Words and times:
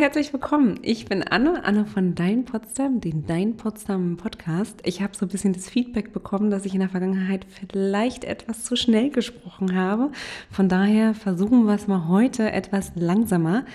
herzlich 0.00 0.32
willkommen. 0.32 0.78
Ich 0.80 1.04
bin 1.04 1.22
Anne, 1.22 1.62
Anne 1.62 1.84
von 1.84 2.14
Dein 2.14 2.46
Potsdam, 2.46 3.02
den 3.02 3.26
Dein 3.26 3.58
Potsdam 3.58 4.16
Podcast. 4.16 4.80
Ich 4.84 5.02
habe 5.02 5.14
so 5.14 5.26
ein 5.26 5.28
bisschen 5.28 5.52
das 5.52 5.68
Feedback 5.68 6.14
bekommen, 6.14 6.50
dass 6.50 6.64
ich 6.64 6.72
in 6.72 6.80
der 6.80 6.88
Vergangenheit 6.88 7.44
vielleicht 7.46 8.24
etwas 8.24 8.64
zu 8.64 8.76
schnell 8.76 9.10
gesprochen 9.10 9.76
habe. 9.76 10.10
Von 10.50 10.70
daher 10.70 11.12
versuchen 11.12 11.66
wir 11.66 11.74
es 11.74 11.86
mal 11.86 12.08
heute 12.08 12.50
etwas 12.50 12.92
langsamer. 12.94 13.66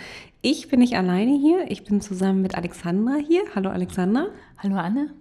Ich 0.42 0.68
bin 0.68 0.80
nicht 0.80 0.98
alleine 0.98 1.38
hier, 1.38 1.70
ich 1.70 1.84
bin 1.84 2.02
zusammen 2.02 2.42
mit 2.42 2.56
Alexandra 2.56 3.18
hier. 3.18 3.44
Hallo 3.54 3.70
Alexandra. 3.70 4.30
Hallo 4.58 4.78
Anne. 4.78 5.14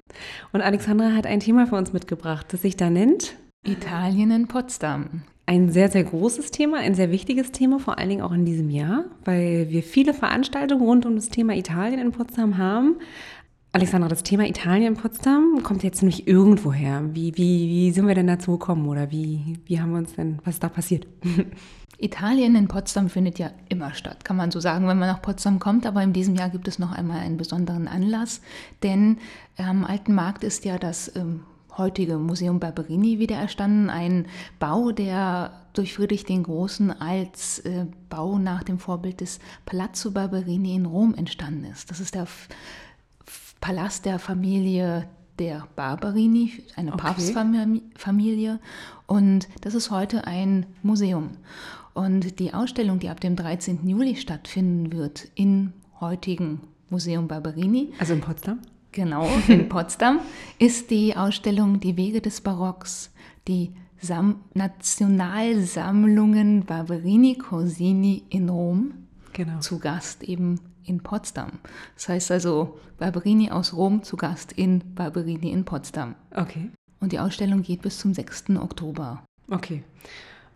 Und 0.52 0.62
Alexandra 0.62 1.12
hat 1.12 1.26
ein 1.26 1.40
Thema 1.40 1.66
für 1.66 1.76
uns 1.76 1.92
mitgebracht, 1.92 2.46
das 2.48 2.62
sich 2.62 2.78
da 2.78 2.88
nennt 2.88 3.36
Italien 3.62 4.30
in 4.30 4.48
Potsdam. 4.48 5.22
Ein 5.46 5.70
sehr, 5.70 5.90
sehr 5.90 6.04
großes 6.04 6.50
Thema, 6.52 6.78
ein 6.78 6.94
sehr 6.94 7.10
wichtiges 7.10 7.52
Thema, 7.52 7.78
vor 7.78 7.98
allen 7.98 8.08
Dingen 8.08 8.22
auch 8.22 8.32
in 8.32 8.46
diesem 8.46 8.70
Jahr, 8.70 9.04
weil 9.24 9.68
wir 9.68 9.82
viele 9.82 10.14
Veranstaltungen 10.14 10.82
rund 10.82 11.04
um 11.04 11.16
das 11.16 11.28
Thema 11.28 11.54
Italien 11.54 12.00
in 12.00 12.12
Potsdam 12.12 12.56
haben. 12.56 12.96
Alexandra, 13.72 14.08
das 14.08 14.22
Thema 14.22 14.46
Italien 14.46 14.94
in 14.94 14.94
Potsdam 14.94 15.62
kommt 15.62 15.82
jetzt 15.82 16.02
nicht 16.02 16.28
irgendwo 16.28 16.72
her. 16.72 17.02
Wie, 17.12 17.36
wie, 17.36 17.68
wie 17.68 17.90
sind 17.90 18.06
wir 18.06 18.14
denn 18.14 18.28
dazu 18.28 18.52
gekommen 18.52 18.88
oder 18.88 19.10
wie, 19.10 19.58
wie 19.66 19.80
haben 19.80 19.90
wir 19.90 19.98
uns 19.98 20.14
denn, 20.14 20.38
was 20.44 20.60
da 20.60 20.68
passiert? 20.68 21.06
Italien 21.98 22.54
in 22.56 22.68
Potsdam 22.68 23.08
findet 23.08 23.38
ja 23.38 23.50
immer 23.68 23.92
statt, 23.94 24.24
kann 24.24 24.36
man 24.36 24.50
so 24.50 24.60
sagen, 24.60 24.86
wenn 24.88 24.98
man 24.98 25.08
nach 25.08 25.22
Potsdam 25.22 25.58
kommt. 25.58 25.86
Aber 25.86 26.02
in 26.02 26.12
diesem 26.12 26.36
Jahr 26.36 26.50
gibt 26.50 26.68
es 26.68 26.78
noch 26.78 26.92
einmal 26.92 27.20
einen 27.20 27.36
besonderen 27.36 27.88
Anlass, 27.88 28.40
denn 28.82 29.18
am 29.58 29.84
Alten 29.84 30.14
Markt 30.14 30.44
ist 30.44 30.64
ja 30.64 30.78
das 30.78 31.14
ähm, 31.16 31.40
heutige 31.76 32.18
Museum 32.18 32.60
Barberini 32.60 33.18
wieder 33.18 33.36
erstanden. 33.36 33.90
Ein 33.90 34.26
Bau, 34.58 34.92
der 34.92 35.52
durch 35.72 35.94
Friedrich 35.94 36.24
den 36.24 36.44
Großen 36.44 36.90
als 36.90 37.60
äh, 37.60 37.86
Bau 38.08 38.38
nach 38.38 38.62
dem 38.62 38.78
Vorbild 38.78 39.20
des 39.20 39.40
Palazzo 39.66 40.10
Barberini 40.12 40.74
in 40.74 40.86
Rom 40.86 41.14
entstanden 41.14 41.64
ist. 41.64 41.90
Das 41.90 42.00
ist 42.00 42.14
der 42.14 42.22
F 42.22 42.48
Palast 43.60 44.04
der 44.04 44.18
Familie 44.18 45.08
der 45.38 45.66
Barberini, 45.74 46.52
eine 46.76 46.92
okay. 46.92 47.02
Papstfamilie. 47.02 48.60
Und 49.06 49.48
das 49.62 49.74
ist 49.74 49.90
heute 49.90 50.26
ein 50.26 50.66
Museum. 50.82 51.30
Und 51.94 52.38
die 52.40 52.52
Ausstellung, 52.52 52.98
die 52.98 53.08
ab 53.08 53.20
dem 53.20 53.36
13. 53.36 53.88
Juli 53.88 54.16
stattfinden 54.16 54.92
wird 54.92 55.28
im 55.34 55.72
heutigen 56.00 56.60
Museum 56.90 57.26
Barberini. 57.26 57.92
Also 57.98 58.14
in 58.14 58.20
Potsdam? 58.20 58.60
Genau, 58.94 59.28
in 59.48 59.68
Potsdam 59.68 60.20
ist 60.60 60.90
die 60.90 61.16
Ausstellung 61.16 61.80
Die 61.80 61.96
Wege 61.96 62.20
des 62.20 62.40
Barocks, 62.40 63.10
die 63.48 63.72
Sam 64.00 64.36
Nationalsammlungen 64.54 66.64
Barberini 66.64 67.36
Corsini 67.36 68.22
in 68.30 68.48
Rom 68.48 68.94
genau. 69.32 69.58
zu 69.58 69.80
Gast 69.80 70.22
eben 70.22 70.60
in 70.84 71.02
Potsdam. 71.02 71.58
Das 71.96 72.08
heißt 72.08 72.30
also 72.30 72.78
Barberini 72.98 73.50
aus 73.50 73.74
Rom 73.74 74.04
zu 74.04 74.16
Gast 74.16 74.52
in 74.52 74.94
Barberini 74.94 75.50
in 75.50 75.64
Potsdam. 75.64 76.14
Okay. 76.30 76.70
Und 77.00 77.10
die 77.10 77.18
Ausstellung 77.18 77.62
geht 77.62 77.82
bis 77.82 77.98
zum 77.98 78.14
6. 78.14 78.50
Oktober. 78.50 79.24
Okay. 79.50 79.82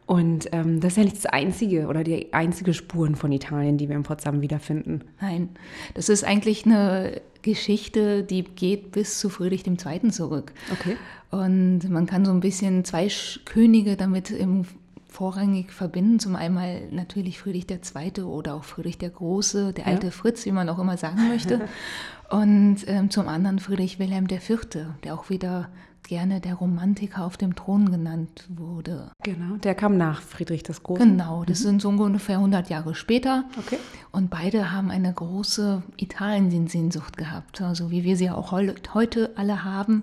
Und 0.08 0.48
ähm, 0.52 0.80
das 0.80 0.92
ist 0.92 0.96
ja 0.96 1.04
nicht 1.04 1.16
das 1.18 1.26
einzige 1.26 1.86
oder 1.86 2.02
die 2.02 2.32
einzige 2.32 2.72
Spuren 2.72 3.14
von 3.14 3.30
Italien, 3.30 3.76
die 3.76 3.90
wir 3.90 3.96
in 3.96 4.04
Potsdam 4.04 4.40
wiederfinden. 4.40 5.02
Nein, 5.20 5.50
das 5.92 6.08
ist 6.08 6.24
eigentlich 6.24 6.64
eine 6.64 7.20
Geschichte, 7.42 8.22
die 8.22 8.42
geht 8.42 8.90
bis 8.90 9.20
zu 9.20 9.28
Friedrich 9.28 9.66
II. 9.66 10.10
zurück. 10.10 10.54
Okay. 10.72 10.96
Und 11.30 11.90
man 11.90 12.06
kann 12.06 12.24
so 12.24 12.30
ein 12.30 12.40
bisschen 12.40 12.86
zwei 12.86 13.08
Könige 13.44 13.98
damit 13.98 14.30
im 14.30 14.64
vorrangig 15.08 15.72
verbinden. 15.72 16.18
Zum 16.18 16.36
einen 16.36 16.94
natürlich 16.94 17.38
Friedrich 17.38 17.66
II. 17.70 18.22
oder 18.22 18.54
auch 18.54 18.64
Friedrich 18.64 18.96
der 18.96 19.10
Große, 19.10 19.74
der 19.74 19.88
alte 19.88 20.06
ja. 20.06 20.10
Fritz, 20.10 20.46
wie 20.46 20.52
man 20.52 20.70
auch 20.70 20.78
immer 20.78 20.96
sagen 20.96 21.28
möchte. 21.28 21.60
Und 22.30 22.78
ähm, 22.86 23.10
zum 23.10 23.28
anderen 23.28 23.58
Friedrich 23.58 23.98
Wilhelm 23.98 24.26
IV., 24.30 24.86
der 25.04 25.12
auch 25.12 25.28
wieder 25.28 25.68
gerne 26.08 26.40
der 26.40 26.54
Romantiker 26.54 27.24
auf 27.24 27.36
dem 27.36 27.54
Thron 27.54 27.90
genannt 27.90 28.46
wurde. 28.48 29.12
Genau, 29.22 29.56
der 29.56 29.74
kam 29.74 29.96
nach 29.96 30.22
Friedrich 30.22 30.62
das 30.62 30.82
Große. 30.82 31.02
Genau, 31.02 31.44
das 31.44 31.60
mhm. 31.60 31.64
sind 31.64 31.82
so 31.82 31.90
ungefähr 31.90 32.36
100 32.36 32.70
Jahre 32.70 32.94
später. 32.94 33.44
Okay. 33.58 33.78
Und 34.10 34.30
beide 34.30 34.72
haben 34.72 34.90
eine 34.90 35.12
große 35.12 35.82
Italien-Sehnsucht 35.98 37.16
gehabt, 37.16 37.60
also 37.60 37.90
wie 37.90 38.04
wir 38.04 38.16
sie 38.16 38.30
auch 38.30 38.52
heute 38.52 39.30
alle 39.36 39.64
haben. 39.64 40.02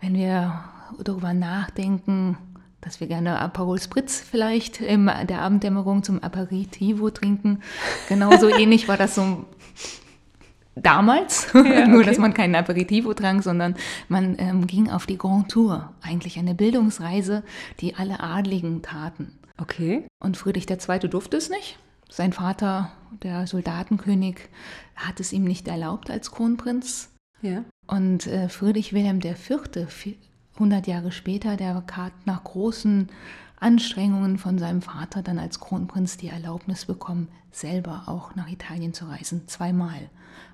Wenn 0.00 0.14
wir 0.14 0.64
darüber 1.02 1.34
nachdenken, 1.34 2.38
dass 2.80 3.00
wir 3.00 3.06
gerne 3.06 3.40
Aperol 3.40 3.80
Spritz 3.80 4.20
vielleicht 4.20 4.80
in 4.80 5.06
der 5.06 5.40
Abenddämmerung 5.40 6.02
zum 6.04 6.22
Aperitivo 6.22 7.10
trinken. 7.10 7.60
Genauso 8.08 8.48
ähnlich 8.58 8.86
war 8.88 8.96
das 8.96 9.14
so 9.14 9.46
damals, 10.76 11.52
ja, 11.52 11.60
okay. 11.60 11.86
nur 11.86 12.04
dass 12.04 12.18
man 12.18 12.34
keinen 12.34 12.54
Aperitivo 12.54 13.14
trank, 13.14 13.42
sondern 13.42 13.74
man 14.08 14.36
ähm, 14.38 14.66
ging 14.66 14.90
auf 14.90 15.06
die 15.06 15.18
Grand 15.18 15.50
Tour, 15.50 15.92
eigentlich 16.02 16.38
eine 16.38 16.54
Bildungsreise, 16.54 17.42
die 17.80 17.94
alle 17.94 18.20
Adligen 18.20 18.82
taten. 18.82 19.38
Okay. 19.58 20.06
Und 20.20 20.36
Friedrich 20.36 20.68
II. 20.68 21.08
durfte 21.08 21.36
es 21.36 21.48
nicht. 21.48 21.78
Sein 22.10 22.32
Vater, 22.32 22.92
der 23.22 23.46
Soldatenkönig, 23.46 24.48
hat 24.96 25.20
es 25.20 25.32
ihm 25.32 25.44
nicht 25.44 25.68
erlaubt 25.68 26.10
als 26.10 26.30
Kronprinz. 26.30 27.10
Ja. 27.42 27.64
Und 27.86 28.26
äh, 28.26 28.48
Friedrich 28.48 28.92
Wilhelm 28.92 29.20
IV., 29.22 30.16
100 30.54 30.86
Jahre 30.86 31.10
später, 31.10 31.56
der 31.56 31.74
hat 31.74 32.12
nach 32.26 32.44
großen 32.44 33.08
Anstrengungen 33.64 34.36
von 34.36 34.58
seinem 34.58 34.82
Vater 34.82 35.22
dann 35.22 35.38
als 35.38 35.58
Kronprinz 35.58 36.18
die 36.18 36.28
Erlaubnis 36.28 36.84
bekommen, 36.84 37.28
selber 37.50 38.02
auch 38.06 38.34
nach 38.34 38.50
Italien 38.50 38.92
zu 38.92 39.06
reisen. 39.06 39.48
Zweimal. 39.48 40.10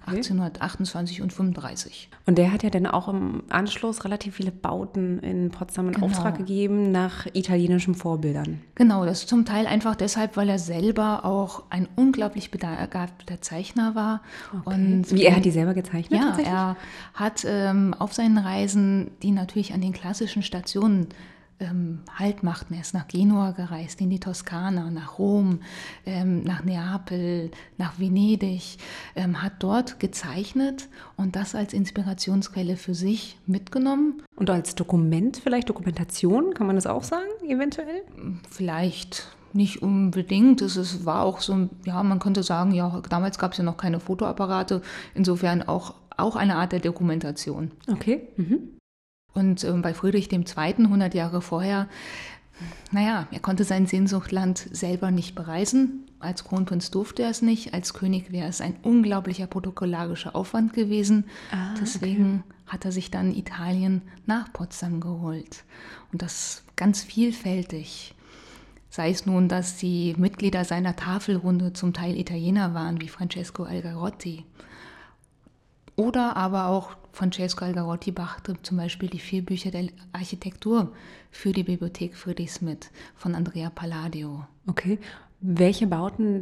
1828 0.07 1.21
und 1.21 1.33
35. 1.33 2.09
Und 2.27 2.39
der 2.39 2.53
hat 2.53 2.63
ja 2.63 2.71
dann 2.71 2.87
auch 2.87 3.09
im 3.09 3.43
Anschluss 3.49 4.05
relativ 4.05 4.37
viele 4.37 4.51
Bauten 4.51 5.19
in 5.21 5.51
Potsdam 5.51 5.89
in 5.89 5.95
genau. 5.95 6.07
Auftrag 6.07 6.39
gegeben 6.39 6.91
nach 6.91 7.27
italienischen 7.33 7.95
Vorbildern. 7.95 8.61
Genau, 8.77 9.05
das 9.05 9.21
ist 9.21 9.29
zum 9.29 9.45
Teil 9.45 9.67
einfach 9.67 9.97
deshalb, 9.97 10.37
weil 10.37 10.49
er 10.49 10.59
selber 10.59 11.25
auch 11.25 11.65
ein 11.71 11.89
unglaublich 11.97 12.51
begabter 12.51 13.41
Zeichner 13.41 13.95
war. 13.95 14.23
Okay. 14.65 14.75
Und 14.75 15.13
Wie, 15.13 15.25
er 15.25 15.37
hat 15.37 15.45
die 15.45 15.51
selber 15.51 15.75
gezeichnet? 15.75 16.21
Ja, 16.21 16.39
er 16.39 16.77
hat 17.15 17.45
ähm, 17.47 17.95
auf 17.99 18.13
seinen 18.13 18.39
Reisen, 18.39 19.11
die 19.23 19.33
natürlich 19.33 19.75
an 19.75 19.81
den 19.81 19.93
klassischen 19.93 20.43
Stationen 20.43 21.09
ähm, 21.61 22.01
Halt 22.15 22.43
machten. 22.43 22.75
Er 22.75 22.81
ist 22.81 22.95
nach 22.95 23.09
Genua 23.09 23.53
gereist, 23.53 24.01
in 24.01 24.11
die 24.11 24.21
Toskana, 24.21 24.91
nach 24.91 25.19
Rom, 25.19 25.61
ähm, 26.07 26.43
nach 26.43 26.65
Neapel, 26.65 27.51
nach 27.79 27.99
Venedig, 27.99 28.79
ähm, 29.15 29.43
hat 29.43 29.55
dort 29.61 30.01
gezeichnet 30.01 30.89
und 31.17 31.37
das 31.37 31.55
als 31.55 31.73
Inspirationsquelle 31.73 32.77
für 32.77 32.95
sich 32.95 33.39
mitgenommen. 33.47 34.23
Und 34.37 34.51
als 34.51 34.75
Dokument, 34.75 35.37
vielleicht 35.37 35.69
Dokumentation, 35.69 36.55
kann 36.55 36.67
man 36.67 36.77
das 36.77 36.87
auch 36.87 37.05
sagen, 37.05 37.29
eventuell? 37.47 38.03
Vielleicht 38.51 39.29
nicht 39.53 39.83
unbedingt. 39.83 40.63
Es 40.63 41.05
war 41.05 41.25
auch 41.25 41.41
so, 41.41 41.69
ja, 41.85 42.03
man 42.03 42.19
könnte 42.19 42.43
sagen, 42.43 42.73
ja, 42.73 43.03
damals 43.09 43.39
gab 43.39 43.53
es 43.53 43.59
ja 43.59 43.65
noch 43.65 43.77
keine 43.77 44.01
Fotoapparate, 44.01 44.83
insofern 45.15 45.63
auch, 45.63 45.95
auch 46.17 46.37
eine 46.37 46.57
Art 46.57 46.73
der 46.73 46.81
Dokumentation. 46.81 47.73
Okay. 47.91 48.29
Mhm. 48.37 48.80
Und 49.35 49.65
ähm, 49.65 49.83
bei 49.83 49.95
Friedrich 49.95 50.31
II., 50.33 50.45
100 50.57 51.15
Jahre 51.15 51.41
vorher, 51.41 51.89
naja, 52.91 53.27
er 53.31 53.41
konnte 53.41 53.65
sein 53.65 53.87
Sehnsuchtland 53.87 54.59
selber 54.71 55.11
nicht 55.11 55.35
bereisen. 55.35 56.07
Als 56.19 56.45
Kronprinz 56.45 56.91
durfte 56.91 57.23
er 57.23 57.31
es 57.31 57.41
nicht. 57.41 57.73
Als 57.73 57.95
König 57.95 58.33
wäre 58.33 58.49
es 58.49 58.61
ein 58.61 58.77
unglaublicher 58.83 59.47
protokollarischer 59.47 60.37
Aufwand 60.37 60.75
gewesen. 60.75 61.25
Ah, 61.51 61.75
Deswegen 61.81 62.45
okay. 62.45 62.73
hat 62.73 62.85
er 62.85 62.93
sich 62.93 63.11
dann 63.11 63.35
Italien 63.35 64.03
nach 64.27 64.53
Potsdam 64.53 65.01
geholt. 65.01 65.65
Und 66.13 66.23
das 66.23 66.63
ganz 66.77 67.03
vielfältig. 67.03 68.15
Sei 68.91 69.11
es 69.11 69.25
nun, 69.25 69.49
dass 69.49 69.77
die 69.77 70.15
Mitglieder 70.19 70.65
seiner 70.65 70.97
Tafelrunde 70.97 71.73
zum 71.73 71.93
Teil 71.93 72.19
Italiener 72.19 72.75
waren, 72.75 73.01
wie 73.01 73.09
Francesco 73.09 73.63
Algarotti 73.63 74.45
oder 76.01 76.37
aber 76.37 76.69
auch 76.69 76.97
Francesco 77.13 77.65
Algarotti 77.65 78.11
brachte 78.11 78.55
zum 78.63 78.79
Beispiel 78.79 79.09
die 79.09 79.19
vier 79.19 79.45
Bücher 79.45 79.71
der 79.71 79.89
Architektur 80.13 80.93
für 81.31 81.53
die 81.53 81.63
Bibliothek 81.63 82.17
Friedrichs 82.17 82.63
mit 82.63 82.91
von 83.17 83.35
Andrea 83.35 83.69
Palladio. 83.69 84.47
Okay. 84.67 84.99
Welche 85.43 85.87
Bauten 85.87 86.39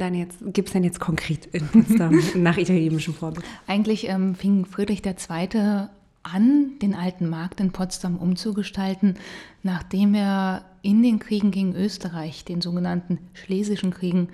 gibt 0.53 0.69
es 0.69 0.73
denn 0.73 0.83
jetzt 0.83 0.99
konkret 0.99 1.45
in 1.47 1.67
Potsdam 1.67 2.19
nach 2.35 2.57
italienischem 2.57 3.13
Vorbild? 3.13 3.45
Eigentlich 3.65 4.07
ähm, 4.07 4.35
fing 4.35 4.65
Friedrich 4.65 5.05
II. 5.05 5.87
an, 6.23 6.71
den 6.81 6.95
alten 6.95 7.29
Markt 7.29 7.61
in 7.61 7.71
Potsdam 7.71 8.17
umzugestalten, 8.17 9.15
nachdem 9.63 10.13
er 10.15 10.65
in 10.81 11.01
den 11.01 11.19
Kriegen 11.19 11.51
gegen 11.51 11.75
Österreich, 11.75 12.43
den 12.45 12.61
sogenannten 12.61 13.19
Schlesischen 13.33 13.91
Kriegen, 13.91 14.29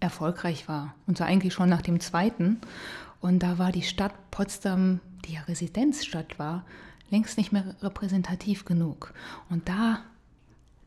erfolgreich 0.00 0.68
war. 0.68 0.94
Und 1.06 1.16
zwar 1.18 1.26
eigentlich 1.26 1.54
schon 1.54 1.68
nach 1.68 1.82
dem 1.82 2.00
zweiten. 2.00 2.58
Und 3.26 3.40
da 3.40 3.58
war 3.58 3.72
die 3.72 3.82
Stadt 3.82 4.12
Potsdam, 4.30 5.00
die 5.24 5.32
ja 5.32 5.40
Residenzstadt 5.48 6.38
war, 6.38 6.64
längst 7.10 7.38
nicht 7.38 7.50
mehr 7.50 7.74
repräsentativ 7.82 8.64
genug. 8.64 9.12
Und 9.50 9.68
da 9.68 9.98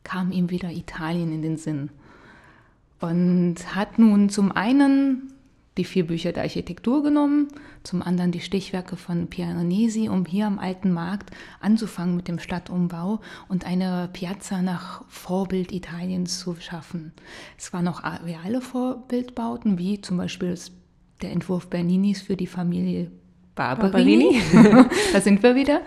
kam 0.04 0.32
ihm 0.32 0.48
wieder 0.48 0.70
Italien 0.70 1.32
in 1.32 1.42
den 1.42 1.58
Sinn. 1.58 1.90
Und 2.98 3.56
hat 3.74 3.98
nun 3.98 4.30
zum 4.30 4.52
einen 4.52 5.34
die 5.76 5.84
vier 5.84 6.06
Bücher 6.06 6.32
der 6.32 6.44
Architektur 6.44 7.02
genommen, 7.02 7.48
zum 7.82 8.00
anderen 8.00 8.32
die 8.32 8.40
Stichwerke 8.40 8.96
von 8.96 9.26
Piranesi, 9.26 10.08
um 10.08 10.24
hier 10.24 10.46
am 10.46 10.58
Alten 10.58 10.92
Markt 10.92 11.30
anzufangen 11.60 12.16
mit 12.16 12.26
dem 12.26 12.38
Stadtumbau 12.38 13.20
und 13.48 13.66
eine 13.66 14.08
Piazza 14.14 14.62
nach 14.62 15.04
Vorbild 15.08 15.72
Italiens 15.72 16.38
zu 16.38 16.56
schaffen. 16.56 17.12
Es 17.58 17.74
waren 17.74 17.86
auch 17.86 18.02
reale 18.02 18.62
Vorbildbauten, 18.62 19.76
wie 19.76 20.00
zum 20.00 20.16
Beispiel 20.16 20.48
der 21.22 21.32
Entwurf 21.32 21.68
Berninis 21.68 22.22
für 22.22 22.36
die 22.36 22.46
Familie 22.46 23.10
Barberini. 23.54 24.40
Barberini. 24.52 24.88
da 25.12 25.20
sind 25.20 25.42
wir 25.42 25.54
wieder. 25.54 25.82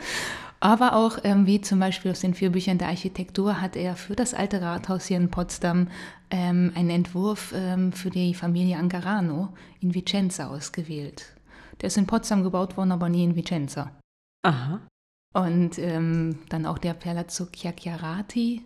Aber 0.60 0.96
auch, 0.96 1.18
ähm, 1.26 1.46
wie 1.46 1.60
zum 1.60 1.80
Beispiel 1.80 2.12
aus 2.12 2.22
den 2.22 2.34
vier 2.34 2.52
Büchern 2.52 2.78
der 2.78 2.88
Architektur, 2.88 3.60
hat 3.60 3.76
er 3.76 3.98
für 3.98 4.16
das 4.16 4.34
alte 4.34 4.62
Rathaus 4.62 5.08
hier 5.08 5.18
in 5.18 5.30
Potsdam 5.30 5.90
ähm, 6.32 6.72
einen 6.76 6.90
Entwurf 6.90 7.54
ähm, 7.54 7.92
für 7.92 8.10
die 8.10 8.34
Familie 8.34 8.78
Angarano 8.78 9.50
in 9.82 9.94
Vicenza 9.94 10.48
ausgewählt. 10.48 11.36
Der 11.82 11.88
ist 11.88 11.98
in 11.98 12.08
Potsdam 12.08 12.44
gebaut 12.44 12.78
worden, 12.78 12.94
aber 12.94 13.10
nie 13.10 13.26
in 13.26 13.36
Vicenza. 13.36 13.92
Aha. 14.44 14.80
Und 15.34 15.80
ähm, 15.80 16.40
dann 16.48 16.66
auch 16.66 16.78
der 16.78 16.94
Palazzo 16.94 17.48
Chiacchierati. 17.48 18.62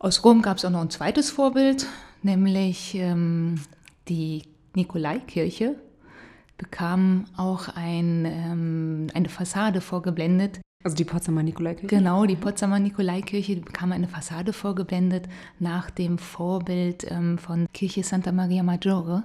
Aus 0.00 0.24
Rom 0.24 0.42
gab 0.42 0.56
es 0.56 0.64
auch 0.64 0.70
noch 0.70 0.80
ein 0.80 0.90
zweites 0.90 1.30
Vorbild, 1.30 1.86
nämlich 2.22 2.96
ähm, 2.96 3.60
die 4.08 4.42
Nikolaikirche 4.74 5.76
bekam 6.56 7.24
auch 7.36 7.68
ein, 7.68 8.24
ähm, 8.26 9.06
eine 9.14 9.28
Fassade 9.28 9.80
vorgeblendet. 9.80 10.60
Also 10.84 10.96
die 10.96 11.04
Potsdamer 11.04 11.42
Nikolaikirche? 11.42 11.86
Genau, 11.86 12.26
die 12.26 12.36
Potsdamer 12.36 12.78
Nikolaikirche 12.78 13.56
bekam 13.56 13.92
eine 13.92 14.08
Fassade 14.08 14.52
vorgeblendet 14.52 15.28
nach 15.58 15.90
dem 15.90 16.18
Vorbild 16.18 17.10
ähm, 17.10 17.38
von 17.38 17.66
Kirche 17.72 18.02
Santa 18.02 18.32
Maria 18.32 18.62
Maggiore, 18.62 19.24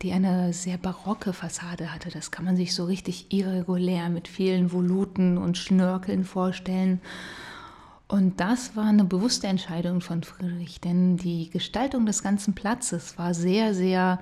die 0.00 0.12
eine 0.12 0.52
sehr 0.52 0.78
barocke 0.78 1.32
Fassade 1.32 1.92
hatte. 1.92 2.10
Das 2.10 2.30
kann 2.30 2.44
man 2.44 2.56
sich 2.56 2.74
so 2.74 2.84
richtig 2.84 3.32
irregulär 3.32 4.08
mit 4.08 4.28
vielen 4.28 4.72
Voluten 4.72 5.38
und 5.38 5.58
Schnörkeln 5.58 6.24
vorstellen. 6.24 7.00
Und 8.08 8.40
das 8.40 8.76
war 8.76 8.84
eine 8.84 9.04
bewusste 9.04 9.46
Entscheidung 9.46 10.02
von 10.02 10.22
Friedrich, 10.22 10.80
denn 10.80 11.16
die 11.16 11.50
Gestaltung 11.50 12.04
des 12.06 12.22
ganzen 12.22 12.54
Platzes 12.54 13.16
war 13.18 13.32
sehr, 13.32 13.74
sehr 13.74 14.20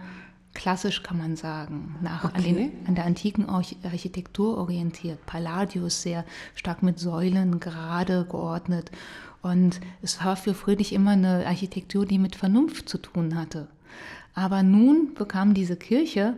klassisch 0.54 1.02
kann 1.02 1.18
man 1.18 1.36
sagen, 1.36 1.96
nach, 2.02 2.24
okay. 2.24 2.34
an, 2.36 2.42
den, 2.42 2.72
an, 2.86 2.94
der 2.94 3.04
antiken 3.04 3.48
Architektur 3.48 4.58
orientiert. 4.58 5.24
Palladius 5.26 6.02
sehr 6.02 6.24
stark 6.54 6.82
mit 6.82 6.98
Säulen 6.98 7.60
gerade 7.60 8.26
geordnet. 8.28 8.90
Und 9.42 9.80
es 10.02 10.22
war 10.24 10.36
für 10.36 10.54
Friedrich 10.54 10.92
immer 10.92 11.12
eine 11.12 11.46
Architektur, 11.46 12.04
die 12.04 12.18
mit 12.18 12.36
Vernunft 12.36 12.88
zu 12.88 12.98
tun 12.98 13.36
hatte. 13.36 13.68
Aber 14.34 14.62
nun 14.62 15.14
bekam 15.14 15.54
diese 15.54 15.76
Kirche 15.76 16.36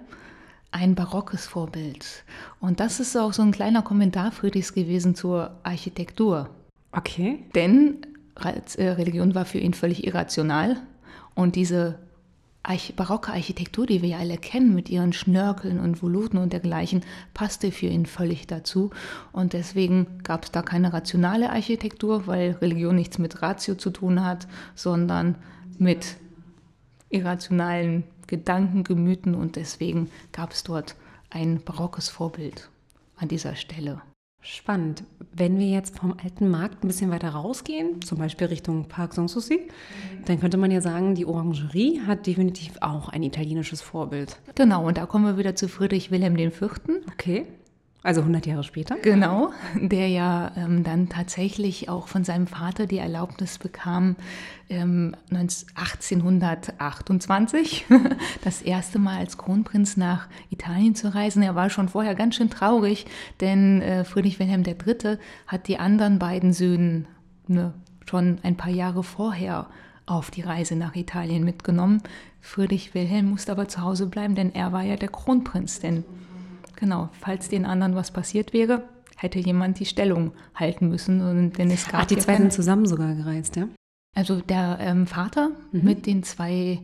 ein 0.71 0.95
barockes 0.95 1.47
Vorbild. 1.47 2.25
Und 2.61 2.81
das 2.81 3.01
ist 3.01 3.17
auch 3.17 3.33
so 3.33 3.43
ein 3.43 3.53
kleiner 3.53 3.83
Kommentar 3.83 4.33
Friedrichs 4.33 4.73
gewesen 4.73 5.15
zur 5.15 5.59
Architektur. 5.63 6.49
Okay. 6.93 7.45
Denn 7.55 7.99
äh, 8.77 8.89
Religion 8.89 9.35
war 9.35 9.45
für 9.45 9.59
ihn 9.59 9.75
völlig 9.75 10.07
irrational 10.07 10.81
und 11.35 11.57
diese 11.57 11.99
barocke 12.95 13.33
Architektur, 13.33 13.87
die 13.87 14.03
wir 14.03 14.11
ja 14.11 14.19
alle 14.19 14.39
kennen 14.39 14.75
mit 14.75 14.89
ihren 14.89 15.13
Schnörkeln 15.13 15.81
und 15.81 16.03
Voluten 16.03 16.39
und 16.39 16.53
dergleichen, 16.53 17.03
passte 17.35 17.73
für 17.73 17.87
ihn 17.87 18.07
völlig 18.07 18.47
dazu. 18.47 18.91
Und 19.33 19.53
deswegen 19.53 20.23
gab 20.23 20.45
es 20.45 20.53
da 20.53 20.63
keine 20.63 20.93
rationale 20.93 21.51
Architektur, 21.51 22.27
weil 22.27 22.53
Religion 22.61 22.95
nichts 22.95 23.19
mit 23.19 23.43
Ratio 23.43 23.75
zu 23.75 23.91
tun 23.91 24.25
hat, 24.25 24.47
sondern 24.75 25.37
mit 25.79 26.17
irrationalen 27.11 28.05
Gedanken, 28.27 28.85
Gemüten. 28.85 29.35
Und 29.35 29.57
deswegen 29.57 30.11
gab 30.31 30.53
es 30.53 30.63
dort 30.63 30.95
ein 31.31 31.63
barockes 31.65 32.09
Vorbild 32.09 32.69
an 33.17 33.29
dieser 33.29 33.57
Stelle. 33.57 34.03
Spannend. 34.45 35.05
Wenn 35.33 35.57
wir 35.59 35.69
jetzt 35.69 36.01
vom 36.01 36.17
alten 36.23 36.51
Markt 36.51 36.83
ein 36.83 36.89
bisschen 36.89 37.13
weiter 37.13 37.31
rausgehen, 37.31 38.03
zum 38.03 38.19
Beispiel 38.19 38.49
Richtung 38.49 38.89
Parc 38.89 39.15
Sanssouci, 39.15 39.59
mhm. 39.59 40.25
dann 40.27 40.41
könnte 40.41 40.57
man 40.57 40.73
ja 40.73 40.81
sagen, 40.81 41.15
die 41.15 41.27
Orangerie 41.27 42.01
hat 42.05 42.27
definitiv 42.27 42.73
auch 42.81 43.09
ein 43.09 43.23
italienisches 43.23 43.81
Vorbild. 43.83 44.39
Genau, 44.57 44.87
und 44.87 44.99
da 44.99 45.07
kommen 45.07 45.25
wir 45.25 45.39
wieder 45.39 45.55
zu 45.55 45.69
Friedrich 45.69 46.11
Wilhelm 46.11 46.37
IV. 46.37 46.61
Okay. 47.13 47.47
Also 48.05 48.23
100 48.23 48.47
Jahre 48.47 48.65
später? 48.65 48.97
Genau, 48.97 49.53
der 49.77 50.09
ja 50.09 50.51
ähm, 50.57 50.83
dann 50.83 51.09
tatsächlich 51.09 51.89
auch 51.89 52.09
von 52.09 52.25
seinem 52.25 52.49
Vater 52.49 52.87
die 52.87 52.99
Erlaubnis 52.99 53.59
bekam, 53.59 54.17
ähm, 54.69 55.15
1828 55.31 57.87
das 58.45 58.63
erste 58.63 58.99
Mal 58.99 59.19
als 59.19 59.39
Kronprinz 59.39 59.97
nach 59.97 60.27
Italien 60.51 60.97
zu 60.97 61.15
reisen. 61.15 61.45
Er 61.45 61.55
war 61.55 61.71
schon 61.71 61.89
vorher 61.89 62.17
ganz 62.17 62.35
schön 62.35 62.51
traurig, 62.51 63.07
denn 63.41 63.81
äh, 63.83 64.03
Friedrich 64.05 64.41
Wilhelm 64.41 64.65
III. 64.67 65.19
hat 65.47 65.69
die 65.69 65.79
anderen 65.79 66.19
beiden 66.19 66.53
Söhne 66.53 67.05
ne, 67.47 67.73
schon 68.05 68.39
ein 68.43 68.57
paar 68.57 68.73
Jahre 68.73 69.05
vorher 69.05 69.69
auf 70.07 70.33
die 70.33 70.43
Reise 70.43 70.75
nach 70.75 70.97
Italien 70.97 71.45
mitgenommen. 71.45 72.03
Friedrich 72.41 72.95
Wilhelm 72.95 73.31
musste 73.31 73.53
aber 73.53 73.69
zu 73.69 73.83
Hause 73.83 74.07
bleiben, 74.07 74.35
denn 74.35 74.53
er 74.53 74.73
war 74.73 74.83
ja 74.83 74.97
der 74.97 75.11
Kronprinz, 75.11 75.79
denn 75.79 76.03
Genau, 76.83 77.11
falls 77.13 77.49
den 77.49 77.65
anderen 77.65 77.95
was 77.95 78.11
passiert 78.11 78.53
wäre, 78.53 78.83
hätte 79.17 79.39
jemand 79.39 79.79
die 79.79 79.87
Stellung 79.87 80.33
halten 80.57 80.89
müssen. 80.89 81.21
Und 81.21 81.57
wenn 81.57 81.71
es 81.71 81.87
gab 81.87 82.01
Ach, 82.01 82.07
die 82.07 82.17
zwei 82.17 82.37
sind 82.37 82.53
zusammen 82.53 82.87
sogar 82.87 83.15
gereist, 83.15 83.55
ja? 83.55 83.69
Also 84.17 84.41
der 84.41 84.79
ähm, 84.81 85.07
Vater 85.07 85.53
mhm. 85.71 85.85
mit 85.85 86.07
den 86.07 86.25
zwei 86.25 86.81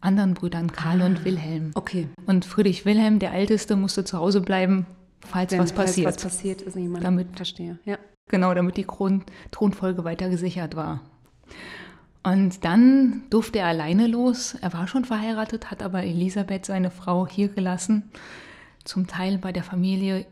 anderen 0.00 0.32
Brüdern, 0.32 0.72
Karl 0.72 1.02
ah, 1.02 1.04
und 1.04 1.26
Wilhelm. 1.26 1.72
Okay. 1.74 2.08
Und 2.24 2.46
Friedrich 2.46 2.86
Wilhelm, 2.86 3.18
der 3.18 3.34
Älteste, 3.34 3.76
musste 3.76 4.04
zu 4.04 4.16
Hause 4.16 4.40
bleiben, 4.40 4.86
falls 5.20 5.52
Wenn, 5.52 5.58
was 5.58 5.72
passiert. 5.72 6.06
Falls 6.06 6.24
was 6.24 6.32
passiert, 6.32 6.62
ist 6.62 6.74
niemand. 6.74 7.04
Damit, 7.04 7.36
verstehe, 7.36 7.78
ja. 7.84 7.98
Genau, 8.30 8.54
damit 8.54 8.78
die 8.78 8.84
Kron 8.84 9.22
Thronfolge 9.50 10.02
weiter 10.02 10.30
gesichert 10.30 10.76
war. 10.76 11.02
Und 12.22 12.64
dann 12.64 13.24
durfte 13.28 13.58
er 13.58 13.66
alleine 13.66 14.06
los. 14.06 14.54
Er 14.62 14.72
war 14.72 14.88
schon 14.88 15.04
verheiratet, 15.04 15.70
hat 15.70 15.82
aber 15.82 16.04
Elisabeth, 16.04 16.64
seine 16.64 16.90
Frau, 16.90 17.26
hier 17.28 17.48
gelassen 17.48 18.10
zum 18.84 19.06
Teil 19.06 19.38
bei 19.38 19.52
der 19.52 19.62
Familie, 19.62 20.26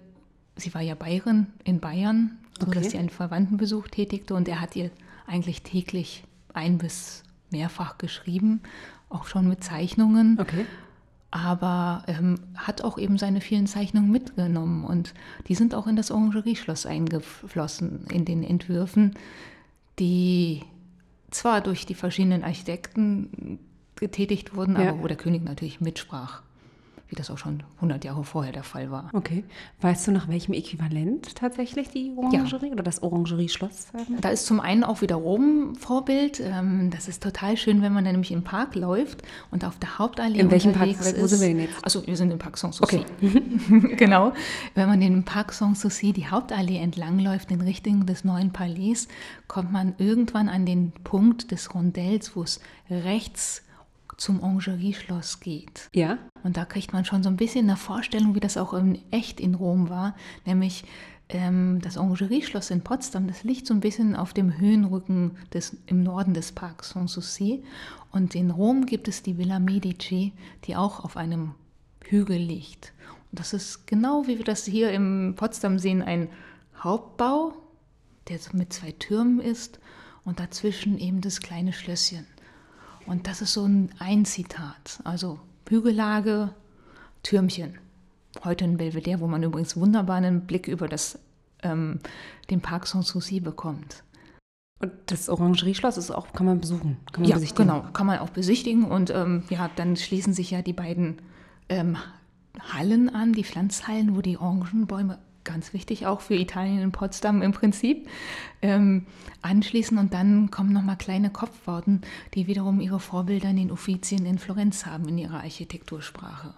sie 0.57 0.75
war 0.75 0.81
ja 0.81 0.95
Bayerin 0.95 1.47
in 1.65 1.81
Bayern, 1.81 2.39
sodass 2.59 2.79
okay. 2.79 2.89
sie 2.91 2.99
einen 2.99 3.11
Verwandtenbesuch 3.11 3.89
tätigte 3.89 4.35
und 4.35 4.49
er 4.49 4.61
hat 4.61 4.77
ihr 4.77 4.91
eigentlich 5.27 5.63
täglich 5.63 6.25
ein 6.53 6.79
bis 6.79 7.23
mehrfach 7.51 7.99
geschrieben, 7.99 8.61
auch 9.09 9.27
schon 9.27 9.49
mit 9.49 9.65
Zeichnungen. 9.65 10.39
Okay. 10.41 10.67
Aber 11.33 12.03
ähm, 12.09 12.41
hat 12.57 12.83
auch 12.83 12.99
eben 12.99 13.17
seine 13.17 13.41
vielen 13.41 13.69
Zeichnungen 13.69 14.11
mitgenommen 14.11 14.85
und 14.85 15.15
die 15.47 15.55
sind 15.55 15.77
auch 15.77 15.87
in 15.87 15.95
das 15.95 16.11
Orangerieschloss 16.11 16.87
eingeflossen, 16.87 18.07
in 18.11 18.25
den 18.25 18.43
Entwürfen, 18.43 19.15
die 20.01 20.65
zwar 21.31 21.61
durch 21.61 21.87
die 21.87 21.95
verschiedenen 21.95 22.43
Architekten 22.43 23.61
getätigt 23.95 24.57
wurden, 24.57 24.75
ja. 24.75 24.91
aber 24.91 25.03
wo 25.03 25.07
der 25.07 25.17
König 25.17 25.45
natürlich 25.45 25.81
mitsprach 25.81 26.43
wie 27.11 27.17
das 27.17 27.31
auch 27.31 27.39
schon 27.39 27.63
100 27.77 28.05
Jahre 28.05 28.23
vorher 28.25 28.53
der 28.53 28.63
Fall 28.63 28.91
war. 28.91 29.11
Okay. 29.13 29.45
Weißt 29.81 30.07
du, 30.07 30.13
nach 30.13 30.29
welchem 30.29 30.53
Äquivalent 30.53 31.35
tatsächlich 31.35 31.89
die 31.89 32.13
Orangerie 32.17 32.69
ja. 32.69 32.73
oder 32.73 32.85
das 32.85 33.03
Orangerieschloss? 33.03 33.89
Ähm? 33.95 34.17
Da 34.21 34.31
ist 34.31 34.47
zum 34.47 34.61
einen 34.61 34.85
auch 34.85 35.03
wieder 35.03 35.17
Rom 35.17 35.75
Vorbild. 35.75 36.41
Ähm, 36.41 36.91
das 36.91 37.09
ist 37.09 37.23
total 37.23 37.57
schön, 37.57 37.83
wenn 37.83 37.93
man 37.93 38.05
nämlich 38.05 38.31
im 38.31 38.45
Park 38.45 38.77
läuft 38.77 39.23
und 39.51 39.65
auf 39.65 39.79
der 39.79 39.99
Hauptallee 39.99 40.39
In 40.39 40.51
welchem 40.51 40.73
Park? 40.73 40.89
Wo 40.89 41.27
sind 41.27 41.41
wir 41.41 41.49
denn 41.49 41.61
jetzt? 41.61 41.85
Also 41.85 42.07
wir 42.07 42.17
sind 42.17 42.31
im 42.31 42.39
Park 42.39 42.57
Sanssouci. 42.57 43.05
Okay. 43.21 43.97
genau. 43.97 44.33
Wenn 44.75 44.89
man 44.89 45.01
den 45.01 45.25
Park 45.25 45.53
Sanssouci 45.53 46.13
die 46.13 46.29
Hauptallee 46.29 46.79
entlang 46.79 47.19
läuft 47.19 47.51
in 47.51 47.61
Richtung 47.61 48.07
des 48.07 48.25
neuen 48.25 48.53
Palais, 48.53 49.09
kommt 49.49 49.73
man 49.73 49.95
irgendwann 49.99 50.49
an 50.49 50.65
den 50.65 50.93
Punkt 51.03 51.51
des 51.51 51.75
Rondells, 51.75 52.37
wo 52.37 52.45
es 52.45 52.61
rechts 52.89 53.63
zum 54.21 54.43
Orangerieschloss 54.43 55.41
geht. 55.41 55.89
Ja. 55.95 56.19
Und 56.43 56.57
da 56.57 56.65
kriegt 56.65 56.93
man 56.93 57.05
schon 57.05 57.23
so 57.23 57.31
ein 57.31 57.37
bisschen 57.37 57.69
eine 57.69 57.77
Vorstellung, 57.77 58.35
wie 58.35 58.41
das 58.41 58.57
auch 58.57 58.75
in 58.75 58.99
echt 59.11 59.41
in 59.41 59.55
Rom 59.55 59.89
war. 59.89 60.15
Nämlich 60.45 60.85
ähm, 61.31 61.81
das 61.81 61.97
Orangerieschloss 61.97 62.71
in 62.71 62.83
Potsdam, 62.83 63.27
das 63.27 63.45
liegt 63.45 63.67
so 63.67 63.73
ein 63.75 63.81
bisschen 63.81 64.15
auf 64.15 64.35
dem 64.35 64.59
Höhenrücken 64.59 65.39
des, 65.55 65.77
im 65.87 66.03
Norden 66.03 66.35
des 66.35 66.53
Parks 66.53 66.91
Sanssouci. 66.91 67.65
Und 68.13 68.35
in 68.35 68.51
Rom 68.51 68.87
gibt 68.87 69.09
es 69.09 69.23
die 69.23 69.39
Villa 69.39 69.59
Medici, 69.59 70.33
die 70.65 70.77
auch 70.77 71.03
auf 71.03 71.17
einem 71.17 71.55
Hügel 72.05 72.37
liegt. 72.37 72.93
Und 73.31 73.41
das 73.41 73.55
ist 73.55 73.87
genau 73.87 74.27
wie 74.27 74.37
wir 74.37 74.45
das 74.45 74.67
hier 74.67 74.93
im 74.93 75.35
Potsdam 75.37 75.79
sehen, 75.79 76.03
ein 76.03 76.29
Hauptbau, 76.79 77.55
der 78.29 78.39
so 78.39 78.57
mit 78.57 78.73
zwei 78.73 78.93
Türmen 78.93 79.41
ist 79.41 79.81
und 80.25 80.41
dazwischen 80.41 80.99
eben 80.99 81.23
das 81.23 81.41
kleine 81.41 81.73
Schlösschen. 81.73 82.27
Und 83.07 83.27
das 83.27 83.43
ist 83.43 83.53
so 83.53 83.65
ein, 83.65 83.91
ein 83.99 84.25
Zitat. 84.25 85.01
Also 85.05 85.41
Hügellage, 85.69 86.53
Türmchen. 87.23 87.79
Heute 88.45 88.65
in 88.65 88.77
Belvedere, 88.77 89.21
wo 89.21 89.29
man 89.29 89.43
übrigens 89.43 89.77
wunderbar 89.77 90.17
einen 90.17 90.47
Blick 90.47 90.67
über 90.67 90.89
das, 90.89 91.19
ähm, 91.63 92.01
den 92.51 92.61
Parc 92.61 92.89
Sanssouci 92.89 93.39
bekommt. 93.39 94.03
Und 94.81 94.93
das 95.07 95.29
Orangerieschloss 95.29 95.97
ist 95.97 96.11
auch, 96.11 96.33
kann 96.33 96.47
man 96.47 96.61
besuchen, 96.61 96.97
kann 97.13 97.23
man 97.23 97.31
ja, 97.31 97.37
besichtigen. 97.37 97.69
genau, 97.69 97.87
kann 97.93 98.07
man 98.07 98.19
auch 98.19 98.31
besichtigen. 98.31 98.85
Und 98.85 99.11
ähm, 99.11 99.45
ja, 99.49 99.71
dann 99.77 99.97
schließen 99.97 100.33
sich 100.33 100.51
ja 100.51 100.63
die 100.63 100.73
beiden 100.73 101.23
ähm, 101.69 101.97
Hallen 102.59 103.15
an, 103.15 103.33
die 103.33 103.45
Pflanzhallen, 103.45 104.17
wo 104.17 104.23
die 104.23 104.39
Orangenbäume 104.39 105.19
ganz 105.45 105.73
wichtig 105.73 106.07
auch 106.07 106.21
für 106.21 106.35
Italien 106.35 106.81
in 106.81 106.93
Potsdam 106.93 107.43
im 107.43 107.53
Prinzip, 107.53 108.09
ähm, 108.63 109.07
anschließen 109.43 109.99
und 109.99 110.15
dann 110.15 110.51
kommen 110.51 110.73
nochmal 110.73 110.97
kleine 110.97 111.31
Kopfworten, 111.31 112.03
die 112.35 112.47
wiederum 112.47 112.81
ihre 112.81 113.01
Vorbilder 113.01 113.51
in 113.51 113.57
den 113.57 113.71
Uffizien 113.71 114.27
in 114.27 114.39
Florenz 114.39 114.87
haben 114.87 115.09
in 115.09 115.19
ihrer 115.19 115.41
Architektursprache. 115.41 116.55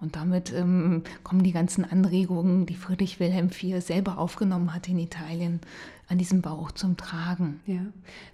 Und 0.00 0.16
damit 0.16 0.52
ähm, 0.52 1.02
kommen 1.22 1.42
die 1.42 1.52
ganzen 1.52 1.84
Anregungen, 1.84 2.66
die 2.66 2.74
Friedrich 2.74 3.20
Wilhelm 3.20 3.48
IV 3.48 3.82
selber 3.82 4.18
aufgenommen 4.18 4.74
hat 4.74 4.88
in 4.88 4.98
Italien, 4.98 5.60
an 6.08 6.18
diesem 6.18 6.42
Bauch 6.42 6.72
zum 6.72 6.96
Tragen. 6.96 7.60
Ja. 7.64 7.80